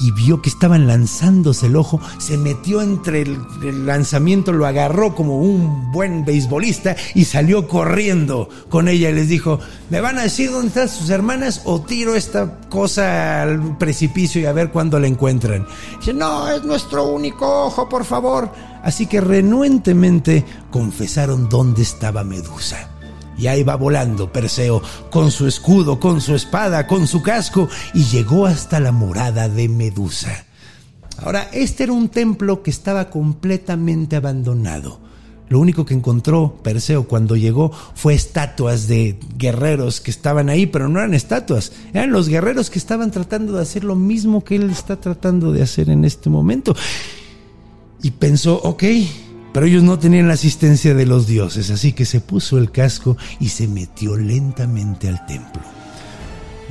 y 0.00 0.10
vio 0.12 0.42
que 0.42 0.48
estaban 0.48 0.86
lanzándose 0.86 1.66
el 1.66 1.76
ojo, 1.76 2.00
se 2.18 2.38
metió 2.38 2.82
entre 2.82 3.22
el, 3.22 3.86
lanzamiento, 3.86 4.52
lo 4.52 4.66
agarró 4.66 5.14
como 5.14 5.38
un 5.38 5.92
buen 5.92 6.24
beisbolista 6.24 6.96
y 7.14 7.24
salió 7.24 7.68
corriendo 7.68 8.48
con 8.68 8.88
ella 8.88 9.10
y 9.10 9.14
les 9.14 9.28
dijo, 9.28 9.60
¿me 9.90 10.00
van 10.00 10.18
a 10.18 10.22
decir 10.22 10.50
dónde 10.50 10.68
están 10.68 10.88
sus 10.88 11.10
hermanas 11.10 11.62
o 11.64 11.80
tiro 11.80 12.14
esta 12.14 12.60
cosa 12.68 13.42
al 13.42 13.78
precipicio 13.78 14.40
y 14.40 14.46
a 14.46 14.52
ver 14.52 14.70
cuándo 14.70 14.98
la 14.98 15.06
encuentran? 15.06 15.66
Dice, 15.98 16.14
no, 16.14 16.48
es 16.48 16.64
nuestro 16.64 17.08
único 17.08 17.66
ojo, 17.66 17.88
por 17.88 18.04
favor. 18.04 18.50
Así 18.82 19.06
que 19.06 19.20
renuentemente 19.20 20.44
confesaron 20.70 21.48
dónde 21.48 21.82
estaba 21.82 22.24
Medusa. 22.24 22.88
Y 23.38 23.46
ahí 23.46 23.62
va 23.62 23.76
volando 23.76 24.32
Perseo 24.32 24.82
con 25.10 25.30
su 25.30 25.46
escudo, 25.46 25.98
con 25.98 26.20
su 26.20 26.34
espada, 26.34 26.86
con 26.86 27.06
su 27.06 27.22
casco 27.22 27.68
y 27.94 28.04
llegó 28.04 28.46
hasta 28.46 28.80
la 28.80 28.92
morada 28.92 29.48
de 29.48 29.68
Medusa. 29.68 30.44
Ahora, 31.18 31.48
este 31.52 31.84
era 31.84 31.92
un 31.92 32.08
templo 32.08 32.62
que 32.62 32.70
estaba 32.70 33.10
completamente 33.10 34.16
abandonado. 34.16 35.00
Lo 35.48 35.60
único 35.60 35.84
que 35.84 35.92
encontró 35.92 36.56
Perseo 36.62 37.06
cuando 37.06 37.36
llegó 37.36 37.72
fue 37.94 38.14
estatuas 38.14 38.88
de 38.88 39.18
guerreros 39.36 40.00
que 40.00 40.10
estaban 40.10 40.48
ahí, 40.48 40.64
pero 40.64 40.88
no 40.88 40.98
eran 40.98 41.12
estatuas, 41.12 41.72
eran 41.92 42.10
los 42.10 42.28
guerreros 42.28 42.70
que 42.70 42.78
estaban 42.78 43.10
tratando 43.10 43.52
de 43.52 43.62
hacer 43.62 43.84
lo 43.84 43.94
mismo 43.94 44.44
que 44.44 44.56
él 44.56 44.70
está 44.70 44.98
tratando 44.98 45.52
de 45.52 45.62
hacer 45.62 45.90
en 45.90 46.06
este 46.06 46.30
momento. 46.30 46.74
Y 48.02 48.12
pensó, 48.12 48.60
ok, 48.62 48.82
pero 49.52 49.66
ellos 49.66 49.82
no 49.82 49.98
tenían 49.98 50.28
la 50.28 50.34
asistencia 50.34 50.94
de 50.94 51.06
los 51.06 51.26
dioses, 51.26 51.70
así 51.70 51.92
que 51.92 52.04
se 52.04 52.20
puso 52.20 52.58
el 52.58 52.70
casco 52.70 53.16
y 53.38 53.48
se 53.48 53.68
metió 53.68 54.16
lentamente 54.16 55.08
al 55.08 55.24
templo. 55.26 55.62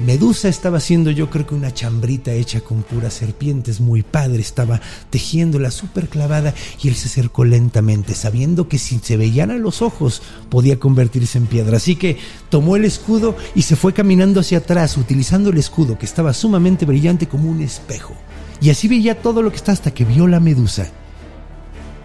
Medusa 0.05 0.47
estaba 0.47 0.77
haciendo 0.77 1.11
yo 1.11 1.29
creo 1.29 1.45
que 1.45 1.53
una 1.53 1.73
chambrita 1.73 2.33
hecha 2.33 2.61
con 2.61 2.81
puras 2.81 3.13
serpientes, 3.13 3.79
muy 3.79 4.01
padre, 4.01 4.41
estaba 4.41 4.81
tejiéndola 5.11 5.69
súper 5.69 6.07
clavada 6.07 6.55
y 6.81 6.87
él 6.87 6.95
se 6.95 7.07
acercó 7.07 7.45
lentamente, 7.45 8.15
sabiendo 8.15 8.67
que 8.67 8.79
si 8.79 8.97
se 8.97 9.15
veían 9.15 9.51
a 9.51 9.57
los 9.57 9.83
ojos 9.83 10.23
podía 10.49 10.79
convertirse 10.79 11.37
en 11.37 11.45
piedra. 11.45 11.77
Así 11.77 11.97
que 11.97 12.17
tomó 12.49 12.77
el 12.77 12.85
escudo 12.85 13.35
y 13.53 13.61
se 13.61 13.75
fue 13.75 13.93
caminando 13.93 14.39
hacia 14.39 14.59
atrás, 14.59 14.97
utilizando 14.97 15.51
el 15.51 15.59
escudo 15.59 15.99
que 15.99 16.05
estaba 16.07 16.33
sumamente 16.33 16.85
brillante 16.85 17.27
como 17.27 17.51
un 17.51 17.61
espejo. 17.61 18.15
Y 18.59 18.71
así 18.71 18.87
veía 18.87 19.21
todo 19.21 19.43
lo 19.43 19.51
que 19.51 19.57
está 19.57 19.71
hasta 19.71 19.93
que 19.93 20.05
vio 20.05 20.25
la 20.25 20.39
medusa 20.39 20.89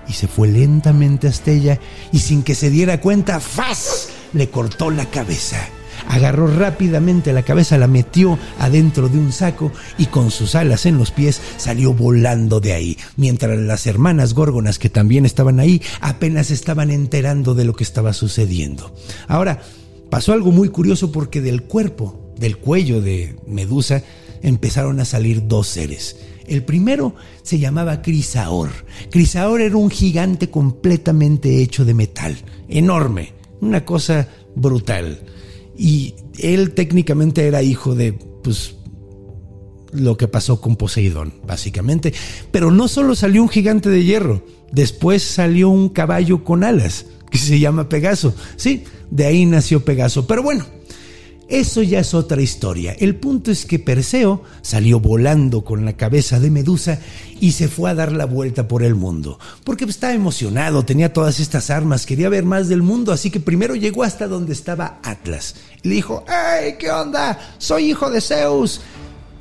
y 0.08 0.12
se 0.12 0.28
fue 0.28 0.48
lentamente 0.48 1.28
hasta 1.28 1.50
ella 1.50 1.80
y 2.12 2.18
sin 2.20 2.42
que 2.42 2.54
se 2.54 2.70
diera 2.70 3.00
cuenta, 3.00 3.40
¡faz! 3.40 4.08
le 4.32 4.50
cortó 4.50 4.90
la 4.90 5.06
cabeza. 5.06 5.68
Agarró 6.08 6.46
rápidamente 6.46 7.32
la 7.32 7.42
cabeza, 7.42 7.78
la 7.78 7.88
metió 7.88 8.38
adentro 8.58 9.08
de 9.08 9.18
un 9.18 9.32
saco 9.32 9.72
y 9.98 10.06
con 10.06 10.30
sus 10.30 10.54
alas 10.54 10.86
en 10.86 10.98
los 10.98 11.10
pies 11.10 11.40
salió 11.56 11.94
volando 11.94 12.60
de 12.60 12.74
ahí, 12.74 12.98
mientras 13.16 13.58
las 13.58 13.86
hermanas 13.86 14.34
górgonas 14.34 14.78
que 14.78 14.90
también 14.90 15.24
estaban 15.24 15.58
ahí 15.58 15.82
apenas 16.00 16.50
estaban 16.50 16.90
enterando 16.90 17.54
de 17.54 17.64
lo 17.64 17.74
que 17.74 17.84
estaba 17.84 18.12
sucediendo. 18.12 18.94
Ahora, 19.26 19.62
pasó 20.10 20.32
algo 20.32 20.52
muy 20.52 20.68
curioso 20.68 21.10
porque 21.10 21.40
del 21.40 21.62
cuerpo, 21.62 22.32
del 22.38 22.58
cuello 22.58 23.00
de 23.00 23.36
Medusa, 23.46 24.02
empezaron 24.42 25.00
a 25.00 25.04
salir 25.04 25.48
dos 25.48 25.66
seres 25.66 26.16
el 26.48 26.64
primero 26.64 27.14
se 27.42 27.58
llamaba 27.58 28.02
Crisaor. 28.02 28.70
Crisaor 29.10 29.60
era 29.60 29.76
un 29.76 29.90
gigante 29.90 30.50
completamente 30.50 31.62
hecho 31.62 31.84
de 31.84 31.94
metal, 31.94 32.36
enorme, 32.68 33.32
una 33.60 33.84
cosa 33.84 34.28
brutal. 34.54 35.20
Y 35.76 36.14
él 36.38 36.72
técnicamente 36.72 37.46
era 37.46 37.62
hijo 37.62 37.94
de, 37.94 38.12
pues, 38.12 38.76
lo 39.92 40.16
que 40.16 40.28
pasó 40.28 40.60
con 40.60 40.76
Poseidón, 40.76 41.34
básicamente. 41.46 42.12
Pero 42.50 42.70
no 42.70 42.88
solo 42.88 43.14
salió 43.14 43.42
un 43.42 43.48
gigante 43.48 43.88
de 43.88 44.04
hierro, 44.04 44.42
después 44.72 45.22
salió 45.22 45.68
un 45.68 45.88
caballo 45.88 46.44
con 46.44 46.64
alas, 46.64 47.06
que 47.30 47.38
se 47.38 47.58
llama 47.58 47.88
Pegaso. 47.88 48.34
Sí, 48.56 48.84
de 49.10 49.26
ahí 49.26 49.46
nació 49.46 49.84
Pegaso. 49.84 50.26
Pero 50.26 50.42
bueno, 50.42 50.66
eso 51.48 51.82
ya 51.82 52.00
es 52.00 52.12
otra 52.12 52.42
historia. 52.42 52.96
El 52.98 53.14
punto 53.14 53.52
es 53.52 53.66
que 53.66 53.78
Perseo 53.78 54.42
salió 54.62 54.98
volando 54.98 55.64
con 55.64 55.84
la 55.84 55.92
cabeza 55.92 56.40
de 56.40 56.50
Medusa 56.50 56.98
y 57.40 57.52
se 57.52 57.68
fue 57.68 57.90
a 57.90 57.94
dar 57.94 58.10
la 58.10 58.26
vuelta 58.26 58.66
por 58.66 58.82
el 58.82 58.96
mundo. 58.96 59.38
Porque 59.62 59.84
estaba 59.84 60.12
emocionado, 60.12 60.84
tenía 60.84 61.12
todas 61.12 61.38
estas 61.38 61.70
armas, 61.70 62.04
quería 62.04 62.28
ver 62.28 62.44
más 62.44 62.68
del 62.68 62.82
mundo, 62.82 63.12
así 63.12 63.30
que 63.30 63.38
primero 63.38 63.76
llegó 63.76 64.02
hasta 64.02 64.26
donde 64.26 64.52
estaba 64.52 64.98
Atlas. 65.04 65.54
Le 65.82 65.94
dijo, 65.94 66.24
¡Hey, 66.26 66.74
qué 66.80 66.90
onda! 66.90 67.38
Soy 67.58 67.90
hijo 67.90 68.10
de 68.10 68.20
Zeus. 68.20 68.80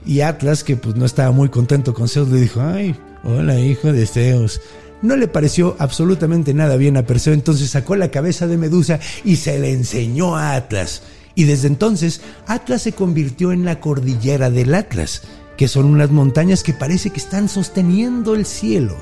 Y 0.05 0.21
Atlas, 0.21 0.63
que 0.63 0.75
pues 0.75 0.95
no 0.95 1.05
estaba 1.05 1.31
muy 1.31 1.49
contento 1.49 1.95
con 1.95 2.07
Zeus, 2.07 2.29
le 2.29 2.39
dijo, 2.39 2.61
¡Ay, 2.61 2.95
hola 3.23 3.59
hijo 3.59 3.91
de 3.91 4.05
Zeus! 4.05 4.61
No 5.01 5.15
le 5.15 5.27
pareció 5.27 5.75
absolutamente 5.79 6.53
nada 6.53 6.77
bien 6.77 6.97
a 6.97 7.05
Perseo, 7.05 7.33
entonces 7.33 7.69
sacó 7.69 7.95
la 7.95 8.11
cabeza 8.11 8.45
de 8.45 8.57
Medusa 8.57 8.99
y 9.23 9.37
se 9.37 9.57
le 9.59 9.71
enseñó 9.71 10.35
a 10.35 10.55
Atlas. 10.55 11.01
Y 11.35 11.43
desde 11.43 11.67
entonces 11.67 12.21
Atlas 12.47 12.83
se 12.83 12.93
convirtió 12.93 13.51
en 13.51 13.65
la 13.65 13.79
cordillera 13.79 14.49
del 14.49 14.73
Atlas, 14.73 15.23
que 15.57 15.67
son 15.67 15.85
unas 15.85 16.09
montañas 16.11 16.63
que 16.63 16.73
parece 16.73 17.09
que 17.09 17.19
están 17.19 17.49
sosteniendo 17.49 18.35
el 18.35 18.45
cielo, 18.45 18.95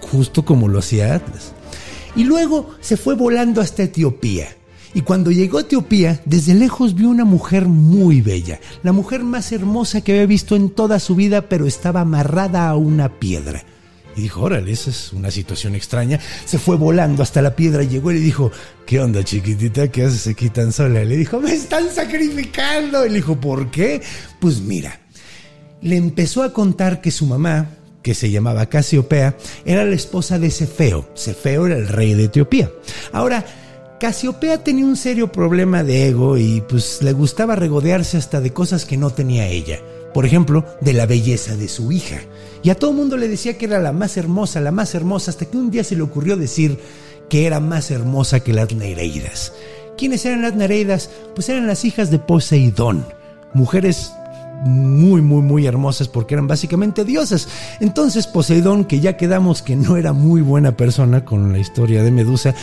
justo 0.00 0.44
como 0.44 0.68
lo 0.68 0.78
hacía 0.78 1.14
Atlas. 1.14 1.52
Y 2.14 2.24
luego 2.24 2.70
se 2.80 2.96
fue 2.96 3.14
volando 3.14 3.60
hasta 3.60 3.84
Etiopía. 3.84 4.48
Y 4.92 5.02
cuando 5.02 5.30
llegó 5.30 5.58
a 5.58 5.62
Etiopía, 5.62 6.20
desde 6.24 6.54
lejos 6.54 6.94
vio 6.94 7.08
una 7.08 7.24
mujer 7.24 7.66
muy 7.66 8.20
bella, 8.20 8.58
la 8.82 8.92
mujer 8.92 9.22
más 9.22 9.52
hermosa 9.52 10.00
que 10.00 10.12
había 10.12 10.26
visto 10.26 10.56
en 10.56 10.70
toda 10.70 10.98
su 10.98 11.14
vida, 11.14 11.48
pero 11.48 11.66
estaba 11.66 12.00
amarrada 12.00 12.68
a 12.68 12.76
una 12.76 13.08
piedra. 13.20 13.62
Y 14.16 14.22
dijo, 14.22 14.42
órale, 14.42 14.72
esa 14.72 14.90
es 14.90 15.12
una 15.12 15.30
situación 15.30 15.74
extraña. 15.74 16.18
Se 16.44 16.58
fue 16.58 16.76
volando 16.76 17.22
hasta 17.22 17.42
la 17.42 17.54
piedra, 17.54 17.82
llegó 17.82 18.10
y 18.10 18.14
le 18.14 18.20
dijo, 18.20 18.50
¿qué 18.86 19.00
onda 19.00 19.22
chiquitita? 19.24 19.88
¿Qué 19.88 20.04
haces 20.04 20.26
aquí 20.26 20.50
tan 20.50 20.72
sola? 20.72 21.04
Le 21.04 21.16
dijo, 21.16 21.40
me 21.40 21.52
están 21.52 21.88
sacrificando. 21.90 23.06
Y 23.06 23.10
le 23.10 23.16
dijo, 23.16 23.40
¿por 23.40 23.70
qué? 23.70 24.02
Pues 24.40 24.60
mira, 24.60 25.00
le 25.80 25.96
empezó 25.96 26.42
a 26.42 26.52
contar 26.52 27.00
que 27.00 27.10
su 27.10 27.26
mamá, 27.26 27.70
que 28.02 28.14
se 28.14 28.30
llamaba 28.30 28.66
Casiopea, 28.66 29.36
era 29.64 29.84
la 29.84 29.94
esposa 29.94 30.38
de 30.38 30.50
Cefeo. 30.50 31.08
Cefeo 31.14 31.66
era 31.66 31.76
el 31.76 31.88
rey 31.88 32.14
de 32.14 32.24
Etiopía. 32.24 32.70
Ahora, 33.12 33.44
Casiopea 34.00 34.64
tenía 34.64 34.86
un 34.86 34.96
serio 34.96 35.30
problema 35.30 35.84
de 35.84 36.08
ego 36.08 36.38
y 36.38 36.62
pues 36.62 37.02
le 37.02 37.12
gustaba 37.12 37.54
regodearse 37.54 38.16
hasta 38.16 38.40
de 38.40 38.52
cosas 38.52 38.86
que 38.86 38.96
no 38.96 39.10
tenía 39.10 39.46
ella. 39.46 39.78
Por 40.12 40.26
ejemplo, 40.26 40.64
de 40.80 40.92
la 40.92 41.06
belleza 41.06 41.56
de 41.56 41.68
su 41.68 41.92
hija. 41.92 42.20
Y 42.62 42.70
a 42.70 42.74
todo 42.74 42.92
mundo 42.92 43.16
le 43.16 43.28
decía 43.28 43.56
que 43.56 43.66
era 43.66 43.78
la 43.78 43.92
más 43.92 44.16
hermosa, 44.16 44.60
la 44.60 44.72
más 44.72 44.94
hermosa, 44.94 45.30
hasta 45.30 45.46
que 45.46 45.56
un 45.56 45.70
día 45.70 45.84
se 45.84 45.96
le 45.96 46.02
ocurrió 46.02 46.36
decir 46.36 46.78
que 47.28 47.46
era 47.46 47.60
más 47.60 47.90
hermosa 47.90 48.40
que 48.40 48.52
las 48.52 48.74
Nereidas. 48.74 49.52
¿Quiénes 49.96 50.24
eran 50.26 50.42
las 50.42 50.56
Nereidas? 50.56 51.10
Pues 51.34 51.48
eran 51.48 51.66
las 51.66 51.84
hijas 51.84 52.10
de 52.10 52.18
Poseidón, 52.18 53.06
mujeres 53.54 54.12
muy, 54.64 55.22
muy, 55.22 55.42
muy 55.42 55.66
hermosas 55.66 56.08
porque 56.08 56.34
eran 56.34 56.46
básicamente 56.46 57.04
diosas. 57.04 57.48
Entonces 57.80 58.26
Poseidón, 58.26 58.84
que 58.84 59.00
ya 59.00 59.16
quedamos 59.16 59.62
que 59.62 59.76
no 59.76 59.96
era 59.96 60.12
muy 60.12 60.42
buena 60.42 60.76
persona 60.76 61.24
con 61.24 61.52
la 61.52 61.58
historia 61.58 62.02
de 62.02 62.10
Medusa, 62.10 62.54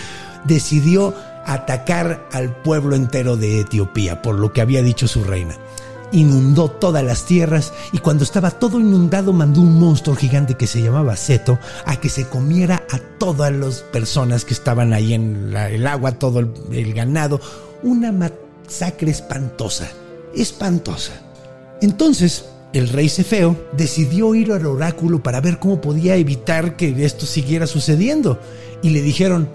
decidió 0.45 1.13
atacar 1.45 2.27
al 2.31 2.61
pueblo 2.61 2.95
entero 2.95 3.37
de 3.37 3.61
Etiopía, 3.61 4.21
por 4.21 4.35
lo 4.35 4.51
que 4.51 4.61
había 4.61 4.83
dicho 4.83 5.07
su 5.07 5.23
reina. 5.23 5.55
Inundó 6.11 6.69
todas 6.69 7.03
las 7.03 7.25
tierras 7.25 7.73
y 7.91 7.97
cuando 7.97 8.23
estaba 8.23 8.51
todo 8.51 8.79
inundado 8.79 9.33
mandó 9.33 9.61
un 9.61 9.77
monstruo 9.77 10.15
gigante 10.15 10.55
que 10.55 10.67
se 10.67 10.81
llamaba 10.81 11.17
Seto 11.17 11.59
a 11.85 11.99
que 11.99 12.09
se 12.09 12.27
comiera 12.27 12.83
a 12.89 12.99
todas 13.19 13.51
las 13.51 13.81
personas 13.81 14.45
que 14.45 14.53
estaban 14.53 14.93
ahí 14.93 15.13
en 15.13 15.53
el 15.55 15.85
agua, 15.85 16.13
todo 16.13 16.39
el, 16.39 16.51
el 16.71 16.93
ganado. 16.93 17.41
Una 17.83 18.11
masacre 18.11 19.11
espantosa, 19.11 19.89
espantosa. 20.33 21.13
Entonces, 21.81 22.45
el 22.73 22.89
rey 22.89 23.09
Cefeo 23.09 23.55
decidió 23.73 24.35
ir 24.35 24.51
al 24.51 24.65
oráculo 24.65 25.23
para 25.23 25.41
ver 25.41 25.59
cómo 25.59 25.81
podía 25.81 26.15
evitar 26.15 26.75
que 26.75 27.05
esto 27.05 27.25
siguiera 27.25 27.67
sucediendo. 27.67 28.39
Y 28.81 28.91
le 28.91 29.01
dijeron, 29.01 29.49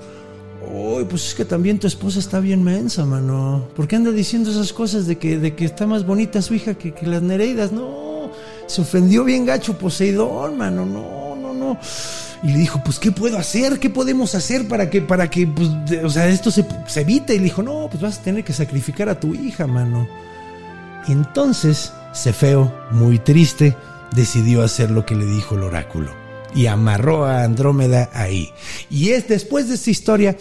Uy, 0.71 1.05
pues 1.05 1.29
es 1.29 1.35
que 1.35 1.45
también 1.45 1.79
tu 1.79 1.87
esposa 1.87 2.19
está 2.19 2.41
bien 2.41 2.63
mensa, 2.63 3.05
mano. 3.05 3.69
¿Por 3.75 3.89
qué 3.89 3.97
anda 3.97 4.11
diciendo 4.11 4.51
esas 4.51 4.73
cosas 4.73 5.07
de 5.07 5.17
que, 5.19 5.39
de 5.39 5.55
que 5.55 5.65
está 5.65 5.87
más 5.87 6.07
bonita 6.07 6.41
su 6.43 6.55
hija 6.55 6.75
que, 6.75 6.93
que 6.93 7.07
las 7.07 7.23
Nereidas? 7.23 7.73
No, 7.73 8.31
se 8.67 8.81
ofendió 8.83 9.25
bien 9.25 9.45
gacho 9.45 9.77
Poseidón, 9.79 10.57
mano. 10.57 10.87
No, 10.87 11.37
no, 11.37 11.53
no. 11.53 11.79
Y 12.43 12.49
le 12.49 12.59
dijo, 12.59 12.81
pues, 12.85 12.99
¿qué 12.99 13.13
puedo 13.13 13.39
hacer? 13.39 13.79
¿Qué 13.79 13.91
podemos 13.91 14.35
hacer 14.35 14.67
para 14.67 14.89
que, 14.91 15.01
para 15.03 15.29
que, 15.31 15.47
pues, 15.47 15.69
de- 15.87 16.05
o 16.05 16.11
sea, 16.11 16.29
esto 16.29 16.51
se, 16.51 16.65
evite? 16.97 17.35
Y 17.35 17.39
le 17.39 17.45
dijo, 17.45 17.63
no, 17.63 17.89
pues 17.91 18.03
vas 18.03 18.19
a 18.19 18.23
tener 18.23 18.43
que 18.45 18.53
sacrificar 18.53 19.09
a 19.09 19.19
tu 19.21 19.35
hija, 19.35 19.67
mano. 19.67 20.09
Y 21.07 21.13
entonces, 21.13 21.93
Cefeo, 22.15 22.73
muy 22.91 23.19
triste, 23.19 23.77
decidió 24.15 24.63
hacer 24.63 24.91
lo 24.91 25.05
que 25.07 25.15
le 25.15 25.25
dijo 25.27 25.55
el 25.57 25.63
oráculo. 25.65 26.22
Y 26.55 26.67
amarró 26.67 27.25
a 27.25 27.45
Andrómeda 27.45 28.11
ahí. 28.13 28.51
Y 28.91 29.11
es 29.11 29.29
después 29.29 29.69
de 29.69 29.75
esta 29.75 29.91
historia, 29.91 30.37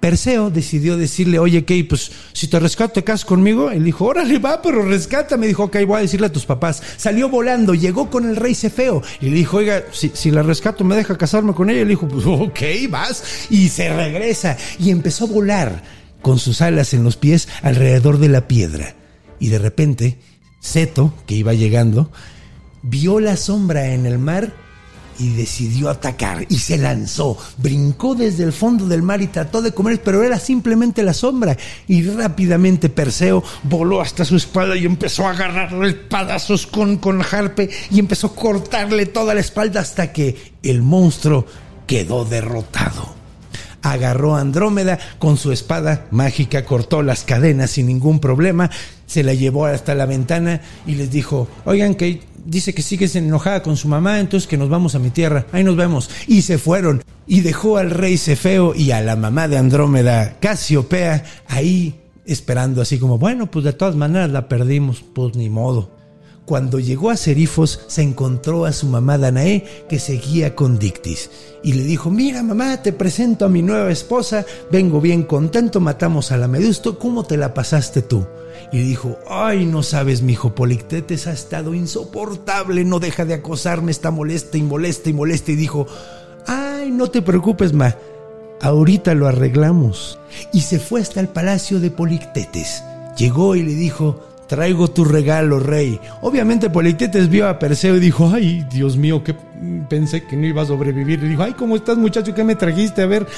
Perseo 0.00 0.48
decidió 0.48 0.96
decirle, 0.96 1.38
oye, 1.38 1.66
Kay, 1.66 1.82
pues 1.82 2.10
si 2.32 2.48
te 2.48 2.58
rescato, 2.58 2.94
¿te 2.94 3.04
casas 3.04 3.26
conmigo? 3.26 3.70
Él 3.70 3.84
dijo, 3.84 4.06
órale, 4.06 4.38
va, 4.38 4.62
pero 4.62 4.82
rescátame. 4.82 5.46
Dijo, 5.46 5.64
ok, 5.64 5.76
voy 5.86 5.98
a 5.98 6.02
decirle 6.02 6.26
a 6.26 6.32
tus 6.32 6.46
papás. 6.46 6.82
Salió 6.96 7.28
volando, 7.28 7.74
llegó 7.74 8.08
con 8.08 8.28
el 8.28 8.36
rey 8.36 8.54
Cefeo. 8.54 9.02
Y 9.20 9.26
le 9.26 9.36
dijo, 9.36 9.58
oiga, 9.58 9.84
si, 9.92 10.10
si 10.14 10.30
la 10.30 10.42
rescato, 10.42 10.84
¿me 10.84 10.96
deja 10.96 11.18
casarme 11.18 11.52
con 11.52 11.68
ella? 11.68 11.82
Le 11.82 11.90
dijo, 11.90 12.08
pues 12.08 12.24
ok, 12.24 12.60
vas. 12.88 13.22
Y 13.50 13.68
se 13.68 13.94
regresa. 13.94 14.56
Y 14.78 14.90
empezó 14.90 15.24
a 15.24 15.28
volar 15.28 15.82
con 16.22 16.38
sus 16.38 16.62
alas 16.62 16.94
en 16.94 17.04
los 17.04 17.16
pies 17.16 17.48
alrededor 17.62 18.18
de 18.18 18.28
la 18.30 18.48
piedra. 18.48 18.94
Y 19.38 19.48
de 19.48 19.58
repente, 19.58 20.18
Seto, 20.60 21.12
que 21.26 21.34
iba 21.34 21.52
llegando, 21.52 22.10
vio 22.82 23.20
la 23.20 23.36
sombra 23.36 23.92
en 23.92 24.06
el 24.06 24.18
mar 24.18 24.54
y 25.20 25.28
decidió 25.34 25.90
atacar 25.90 26.46
y 26.48 26.58
se 26.58 26.78
lanzó, 26.78 27.36
brincó 27.58 28.14
desde 28.14 28.42
el 28.42 28.52
fondo 28.52 28.86
del 28.86 29.02
mar 29.02 29.20
y 29.20 29.26
trató 29.26 29.60
de 29.60 29.72
comer, 29.72 30.00
pero 30.02 30.22
era 30.24 30.38
simplemente 30.38 31.02
la 31.02 31.12
sombra. 31.12 31.56
Y 31.86 32.02
rápidamente 32.02 32.88
Perseo 32.88 33.44
voló 33.62 34.00
hasta 34.00 34.24
su 34.24 34.36
espalda 34.36 34.76
y 34.76 34.86
empezó 34.86 35.26
a 35.26 35.32
agarrarle 35.32 35.90
espadazos 35.90 36.66
con, 36.66 36.96
con 36.96 37.20
jarpe 37.20 37.68
y 37.90 37.98
empezó 37.98 38.28
a 38.28 38.34
cortarle 38.34 39.06
toda 39.06 39.34
la 39.34 39.40
espalda 39.40 39.80
hasta 39.80 40.12
que 40.12 40.54
el 40.62 40.80
monstruo 40.80 41.44
quedó 41.86 42.24
derrotado. 42.24 43.14
Agarró 43.82 44.36
a 44.36 44.40
Andrómeda 44.40 44.98
con 45.18 45.36
su 45.36 45.52
espada 45.52 46.06
mágica, 46.10 46.64
cortó 46.64 47.02
las 47.02 47.24
cadenas 47.24 47.72
sin 47.72 47.86
ningún 47.86 48.20
problema, 48.20 48.70
se 49.06 49.22
la 49.22 49.34
llevó 49.34 49.66
hasta 49.66 49.94
la 49.94 50.06
ventana 50.06 50.60
y 50.86 50.94
les 50.94 51.10
dijo, 51.10 51.48
oigan 51.64 51.94
que 51.94 52.22
dice 52.50 52.74
que 52.74 52.82
sigues 52.82 53.14
enojada 53.14 53.62
con 53.62 53.76
su 53.76 53.86
mamá, 53.86 54.18
entonces 54.18 54.48
que 54.48 54.58
nos 54.58 54.68
vamos 54.68 54.94
a 54.94 54.98
mi 54.98 55.10
tierra, 55.10 55.46
ahí 55.52 55.62
nos 55.62 55.76
vemos. 55.76 56.10
Y 56.26 56.42
se 56.42 56.58
fueron 56.58 57.02
y 57.26 57.42
dejó 57.42 57.78
al 57.78 57.90
rey 57.90 58.18
Cefeo 58.18 58.74
y 58.74 58.90
a 58.90 59.00
la 59.00 59.14
mamá 59.14 59.46
de 59.46 59.56
Andrómeda, 59.56 60.36
Casiopea, 60.40 61.24
ahí 61.46 61.94
esperando 62.26 62.82
así 62.82 62.98
como, 62.98 63.18
bueno, 63.18 63.50
pues 63.50 63.64
de 63.64 63.72
todas 63.72 63.94
maneras 63.94 64.30
la 64.30 64.48
perdimos, 64.48 65.04
pues 65.14 65.36
ni 65.36 65.48
modo. 65.48 65.99
Cuando 66.50 66.80
llegó 66.80 67.10
a 67.10 67.16
Serifos, 67.16 67.78
se 67.86 68.02
encontró 68.02 68.64
a 68.64 68.72
su 68.72 68.88
mamá 68.88 69.18
Danae, 69.18 69.64
que 69.88 70.00
seguía 70.00 70.56
con 70.56 70.80
Dictis, 70.80 71.30
y 71.62 71.74
le 71.74 71.84
dijo, 71.84 72.10
mira 72.10 72.42
mamá, 72.42 72.82
te 72.82 72.92
presento 72.92 73.44
a 73.44 73.48
mi 73.48 73.62
nueva 73.62 73.92
esposa, 73.92 74.44
vengo 74.68 75.00
bien 75.00 75.22
contento, 75.22 75.78
matamos 75.78 76.32
a 76.32 76.36
la 76.36 76.48
Medusto, 76.48 76.98
¿cómo 76.98 77.22
te 77.22 77.36
la 77.36 77.54
pasaste 77.54 78.02
tú? 78.02 78.26
Y 78.72 78.78
dijo, 78.78 79.16
ay, 79.28 79.64
no 79.64 79.84
sabes, 79.84 80.22
mi 80.22 80.32
hijo 80.32 80.52
Polictetes 80.52 81.28
ha 81.28 81.32
estado 81.32 81.72
insoportable, 81.72 82.84
no 82.84 82.98
deja 82.98 83.24
de 83.24 83.34
acosarme, 83.34 83.92
está 83.92 84.10
molesta 84.10 84.58
y 84.58 84.62
molesta 84.62 85.08
y 85.08 85.12
molesta, 85.12 85.52
y 85.52 85.54
dijo, 85.54 85.86
ay, 86.48 86.90
no 86.90 87.06
te 87.12 87.22
preocupes, 87.22 87.72
ma, 87.74 87.94
ahorita 88.60 89.14
lo 89.14 89.28
arreglamos. 89.28 90.18
Y 90.52 90.62
se 90.62 90.80
fue 90.80 91.00
hasta 91.00 91.20
el 91.20 91.28
palacio 91.28 91.78
de 91.78 91.92
Polictetes. 91.92 92.82
Llegó 93.16 93.54
y 93.54 93.62
le 93.62 93.74
dijo, 93.74 94.29
traigo 94.50 94.88
tu 94.88 95.04
regalo, 95.04 95.60
rey. 95.60 96.00
Obviamente 96.22 96.70
Polictetes 96.70 97.28
vio 97.28 97.48
a 97.48 97.60
Perseo 97.60 97.96
y 97.96 98.00
dijo, 98.00 98.32
ay, 98.34 98.66
Dios 98.68 98.96
mío, 98.96 99.22
que 99.22 99.36
pensé 99.88 100.24
que 100.24 100.36
no 100.36 100.44
iba 100.44 100.62
a 100.62 100.66
sobrevivir. 100.66 101.22
Le 101.22 101.28
dijo, 101.28 101.44
ay, 101.44 101.52
¿cómo 101.52 101.76
estás, 101.76 101.96
muchacho? 101.96 102.34
¿Qué 102.34 102.42
me 102.42 102.56
trajiste? 102.56 103.02
A 103.02 103.06
ver. 103.06 103.28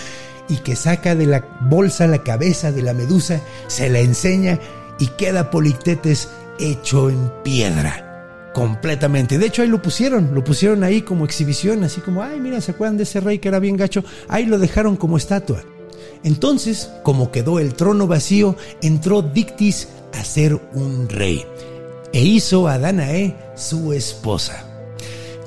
Y 0.48 0.57
que 0.57 0.75
saca 0.75 1.14
de 1.14 1.27
la 1.27 1.44
bolsa 1.61 2.07
la 2.07 2.22
cabeza 2.22 2.72
de 2.72 2.81
la 2.81 2.94
medusa, 2.94 3.42
se 3.66 3.90
la 3.90 3.98
enseña 3.98 4.59
y 4.98 5.09
queda 5.09 5.51
Polictetes 5.51 6.31
hecho 6.59 7.11
en 7.11 7.31
piedra. 7.44 8.51
Completamente. 8.55 9.37
De 9.37 9.44
hecho, 9.44 9.61
ahí 9.61 9.68
lo 9.68 9.83
pusieron, 9.83 10.35
lo 10.35 10.42
pusieron 10.42 10.83
ahí 10.83 11.03
como 11.03 11.27
exhibición, 11.27 11.85
así 11.85 12.01
como, 12.01 12.22
ay, 12.22 12.40
mira, 12.40 12.62
¿se 12.62 12.70
acuerdan 12.70 12.96
de 12.96 13.03
ese 13.03 13.20
rey 13.20 13.38
que 13.38 13.48
era 13.48 13.59
bien 13.59 13.77
gacho? 13.77 14.03
Ahí 14.29 14.46
lo 14.46 14.59
dejaron 14.59 14.96
como 14.96 15.18
estatua. 15.18 15.62
Entonces, 16.25 16.90
como 17.03 17.31
quedó 17.31 17.59
el 17.59 17.75
trono 17.75 18.07
vacío, 18.07 18.57
entró 18.81 19.20
Dictis 19.20 19.88
a 20.12 20.25
ser 20.25 20.61
un 20.75 21.09
rey. 21.09 21.44
E 22.12 22.22
hizo 22.22 22.68
a 22.68 22.79
Danae 22.79 23.37
su 23.55 23.92
esposa. 23.92 24.68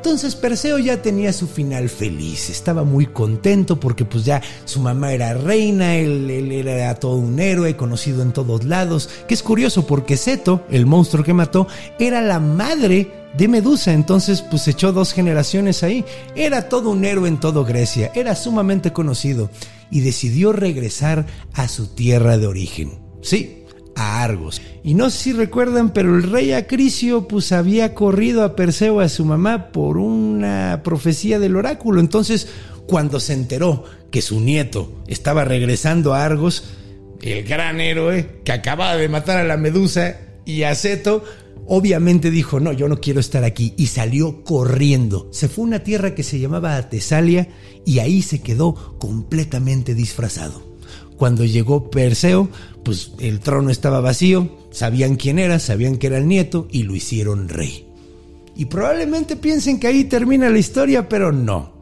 Entonces 0.05 0.35
Perseo 0.35 0.77
ya 0.77 1.01
tenía 1.01 1.33
su 1.33 1.47
final 1.47 1.89
feliz, 1.89 2.51
estaba 2.51 2.83
muy 2.83 3.07
contento 3.07 3.79
porque 3.79 4.05
pues 4.05 4.23
ya 4.23 4.39
su 4.63 4.79
mamá 4.79 5.11
era 5.13 5.33
reina, 5.33 5.95
él, 5.95 6.29
él 6.29 6.51
era 6.67 6.93
todo 6.93 7.15
un 7.15 7.39
héroe 7.39 7.75
conocido 7.75 8.21
en 8.21 8.31
todos 8.31 8.65
lados, 8.65 9.09
que 9.27 9.33
es 9.33 9.41
curioso 9.41 9.87
porque 9.87 10.15
Seto, 10.15 10.63
el 10.69 10.85
monstruo 10.85 11.23
que 11.23 11.33
mató, 11.33 11.67
era 11.97 12.21
la 12.21 12.39
madre 12.39 13.25
de 13.35 13.47
Medusa, 13.47 13.93
entonces 13.93 14.43
pues 14.43 14.67
echó 14.67 14.93
dos 14.93 15.11
generaciones 15.11 15.81
ahí, 15.81 16.05
era 16.35 16.69
todo 16.69 16.91
un 16.91 17.03
héroe 17.03 17.27
en 17.27 17.39
todo 17.39 17.65
Grecia, 17.65 18.11
era 18.13 18.35
sumamente 18.35 18.93
conocido. 18.93 19.49
Y 19.91 20.01
decidió 20.01 20.51
regresar 20.51 21.25
a 21.53 21.67
su 21.67 21.87
tierra 21.87 22.37
de 22.37 22.47
origen. 22.47 22.99
Sí, 23.21 23.64
a 23.95 24.23
Argos. 24.23 24.61
Y 24.83 24.93
no 24.93 25.09
sé 25.09 25.17
si 25.17 25.33
recuerdan, 25.33 25.91
pero 25.91 26.15
el 26.15 26.23
rey 26.23 26.51
Acricio 26.51 27.27
pues 27.27 27.51
había 27.51 27.93
corrido 27.93 28.43
a 28.43 28.55
Perseo 28.55 28.99
a 28.99 29.09
su 29.09 29.25
mamá 29.25 29.71
por 29.71 29.97
una 29.97 30.81
profecía 30.83 31.39
del 31.39 31.55
oráculo. 31.55 31.99
Entonces, 31.99 32.47
cuando 32.87 33.19
se 33.19 33.33
enteró 33.33 33.83
que 34.11 34.21
su 34.21 34.39
nieto 34.39 34.91
estaba 35.07 35.45
regresando 35.45 36.13
a 36.13 36.23
Argos, 36.23 36.65
el 37.21 37.43
gran 37.43 37.81
héroe 37.81 38.41
que 38.43 38.51
acababa 38.51 38.95
de 38.95 39.09
matar 39.09 39.37
a 39.37 39.43
la 39.43 39.57
Medusa 39.57 40.17
y 40.45 40.63
a 40.63 40.75
Seto, 40.75 41.23
obviamente 41.65 42.29
dijo, 42.29 42.59
no, 42.59 42.71
yo 42.71 42.87
no 42.87 43.01
quiero 43.01 43.19
estar 43.19 43.43
aquí. 43.43 43.73
Y 43.77 43.87
salió 43.87 44.43
corriendo. 44.43 45.29
Se 45.31 45.47
fue 45.47 45.63
a 45.63 45.67
una 45.67 45.79
tierra 45.79 46.13
que 46.13 46.23
se 46.23 46.39
llamaba 46.39 46.77
Atesalia 46.77 47.49
y 47.85 47.99
ahí 47.99 48.21
se 48.21 48.41
quedó 48.41 48.97
completamente 48.99 49.95
disfrazado. 49.95 50.74
Cuando 51.17 51.45
llegó 51.45 51.89
Perseo, 51.89 52.49
pues 52.83 53.11
el 53.19 53.39
trono 53.39 53.69
estaba 53.69 54.01
vacío, 54.01 54.57
sabían 54.71 55.15
quién 55.15 55.39
era, 55.39 55.59
sabían 55.59 55.97
que 55.97 56.07
era 56.07 56.17
el 56.17 56.27
nieto 56.27 56.67
y 56.71 56.83
lo 56.83 56.95
hicieron 56.95 57.49
rey. 57.49 57.87
Y 58.55 58.65
probablemente 58.65 59.35
piensen 59.35 59.79
que 59.79 59.87
ahí 59.87 60.05
termina 60.05 60.49
la 60.49 60.59
historia, 60.59 61.09
pero 61.09 61.31
no. 61.31 61.73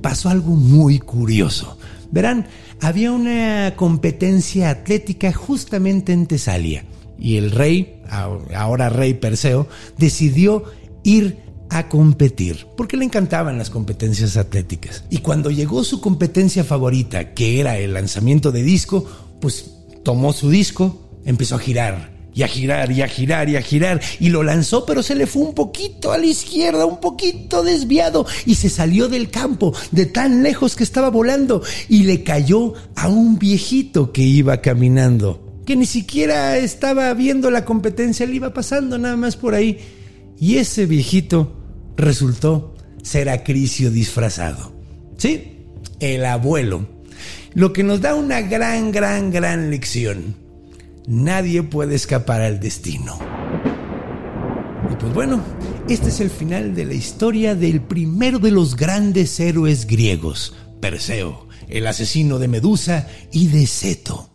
pasó 0.00 0.28
algo 0.28 0.54
muy 0.54 0.98
curioso. 0.98 1.78
Verán, 2.10 2.46
había 2.80 3.12
una 3.12 3.74
competencia 3.76 4.70
atlética 4.70 5.32
justamente 5.32 6.12
en 6.12 6.26
Tesalia 6.26 6.84
y 7.18 7.36
el 7.36 7.52
rey, 7.52 8.00
ahora 8.54 8.88
rey 8.88 9.14
Perseo, 9.14 9.68
decidió 9.96 10.64
ir 11.04 11.38
a 11.72 11.88
competir, 11.88 12.66
porque 12.76 12.98
le 12.98 13.04
encantaban 13.06 13.56
las 13.56 13.70
competencias 13.70 14.36
atléticas. 14.36 15.04
Y 15.08 15.18
cuando 15.18 15.50
llegó 15.50 15.82
su 15.84 16.02
competencia 16.02 16.64
favorita, 16.64 17.32
que 17.32 17.60
era 17.60 17.78
el 17.78 17.94
lanzamiento 17.94 18.52
de 18.52 18.62
disco, 18.62 19.06
pues 19.40 19.70
tomó 20.02 20.34
su 20.34 20.50
disco, 20.50 21.08
empezó 21.24 21.56
a 21.56 21.58
girar, 21.58 22.12
y 22.34 22.42
a 22.42 22.48
girar 22.48 22.90
y 22.92 23.02
a 23.02 23.08
girar 23.08 23.48
y 23.48 23.56
a 23.56 23.62
girar 23.62 24.00
y 24.18 24.30
lo 24.30 24.42
lanzó 24.42 24.86
pero 24.86 25.02
se 25.02 25.14
le 25.14 25.26
fue 25.26 25.42
un 25.42 25.54
poquito 25.54 26.12
a 26.12 26.18
la 26.18 26.24
izquierda, 26.24 26.86
un 26.86 26.98
poquito 26.98 27.62
desviado 27.62 28.24
y 28.46 28.54
se 28.54 28.70
salió 28.70 29.08
del 29.08 29.28
campo 29.28 29.74
de 29.90 30.06
tan 30.06 30.42
lejos 30.42 30.74
que 30.74 30.82
estaba 30.82 31.10
volando 31.10 31.62
y 31.90 32.04
le 32.04 32.22
cayó 32.22 32.72
a 32.96 33.08
un 33.08 33.38
viejito 33.38 34.12
que 34.12 34.22
iba 34.22 34.62
caminando, 34.62 35.60
que 35.66 35.76
ni 35.76 35.84
siquiera 35.84 36.56
estaba 36.56 37.12
viendo 37.12 37.50
la 37.50 37.66
competencia, 37.66 38.26
le 38.26 38.36
iba 38.36 38.54
pasando 38.54 38.96
nada 38.96 39.16
más 39.16 39.36
por 39.36 39.54
ahí 39.54 39.78
y 40.40 40.56
ese 40.56 40.86
viejito 40.86 41.61
resultó 41.96 42.74
ser 43.02 43.28
Acricio 43.28 43.90
disfrazado. 43.90 44.72
¿Sí? 45.16 45.66
El 46.00 46.24
abuelo. 46.24 46.86
Lo 47.54 47.72
que 47.72 47.82
nos 47.82 48.00
da 48.00 48.14
una 48.14 48.40
gran, 48.40 48.92
gran, 48.92 49.30
gran 49.30 49.70
lección 49.70 50.42
Nadie 51.06 51.64
puede 51.64 51.96
escapar 51.96 52.40
al 52.42 52.60
destino. 52.60 53.18
Y 54.90 54.94
pues 54.94 55.12
bueno, 55.12 55.42
este 55.88 56.10
es 56.10 56.20
el 56.20 56.30
final 56.30 56.74
de 56.74 56.84
la 56.84 56.94
historia 56.94 57.54
del 57.56 57.80
primero 57.80 58.38
de 58.38 58.52
los 58.52 58.76
grandes 58.76 59.38
héroes 59.40 59.86
griegos, 59.86 60.54
Perseo, 60.80 61.48
el 61.68 61.88
asesino 61.88 62.38
de 62.38 62.48
Medusa 62.48 63.08
y 63.32 63.48
de 63.48 63.66
Ceto. 63.66 64.31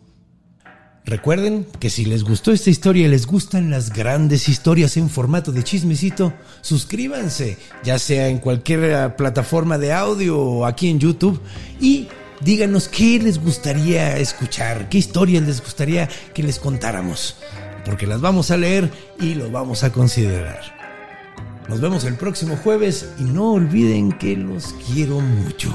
Recuerden 1.08 1.66
que 1.80 1.88
si 1.88 2.04
les 2.04 2.22
gustó 2.22 2.52
esta 2.52 2.68
historia 2.68 3.06
y 3.06 3.08
les 3.08 3.26
gustan 3.26 3.70
las 3.70 3.90
grandes 3.94 4.46
historias 4.46 4.98
en 4.98 5.08
formato 5.08 5.52
de 5.52 5.64
chismecito, 5.64 6.34
suscríbanse, 6.60 7.56
ya 7.82 7.98
sea 7.98 8.28
en 8.28 8.40
cualquier 8.40 9.16
plataforma 9.16 9.78
de 9.78 9.94
audio 9.94 10.38
o 10.38 10.66
aquí 10.66 10.90
en 10.90 10.98
YouTube, 10.98 11.40
y 11.80 12.08
díganos 12.42 12.88
qué 12.88 13.18
les 13.20 13.42
gustaría 13.42 14.18
escuchar, 14.18 14.90
qué 14.90 14.98
historias 14.98 15.44
les 15.44 15.62
gustaría 15.62 16.10
que 16.34 16.42
les 16.42 16.58
contáramos, 16.58 17.36
porque 17.86 18.06
las 18.06 18.20
vamos 18.20 18.50
a 18.50 18.58
leer 18.58 18.90
y 19.18 19.32
lo 19.32 19.50
vamos 19.50 19.84
a 19.84 19.92
considerar. 19.92 20.60
Nos 21.70 21.80
vemos 21.80 22.04
el 22.04 22.16
próximo 22.16 22.54
jueves 22.56 23.08
y 23.18 23.22
no 23.22 23.54
olviden 23.54 24.12
que 24.12 24.36
los 24.36 24.74
quiero 24.92 25.20
mucho. 25.20 25.74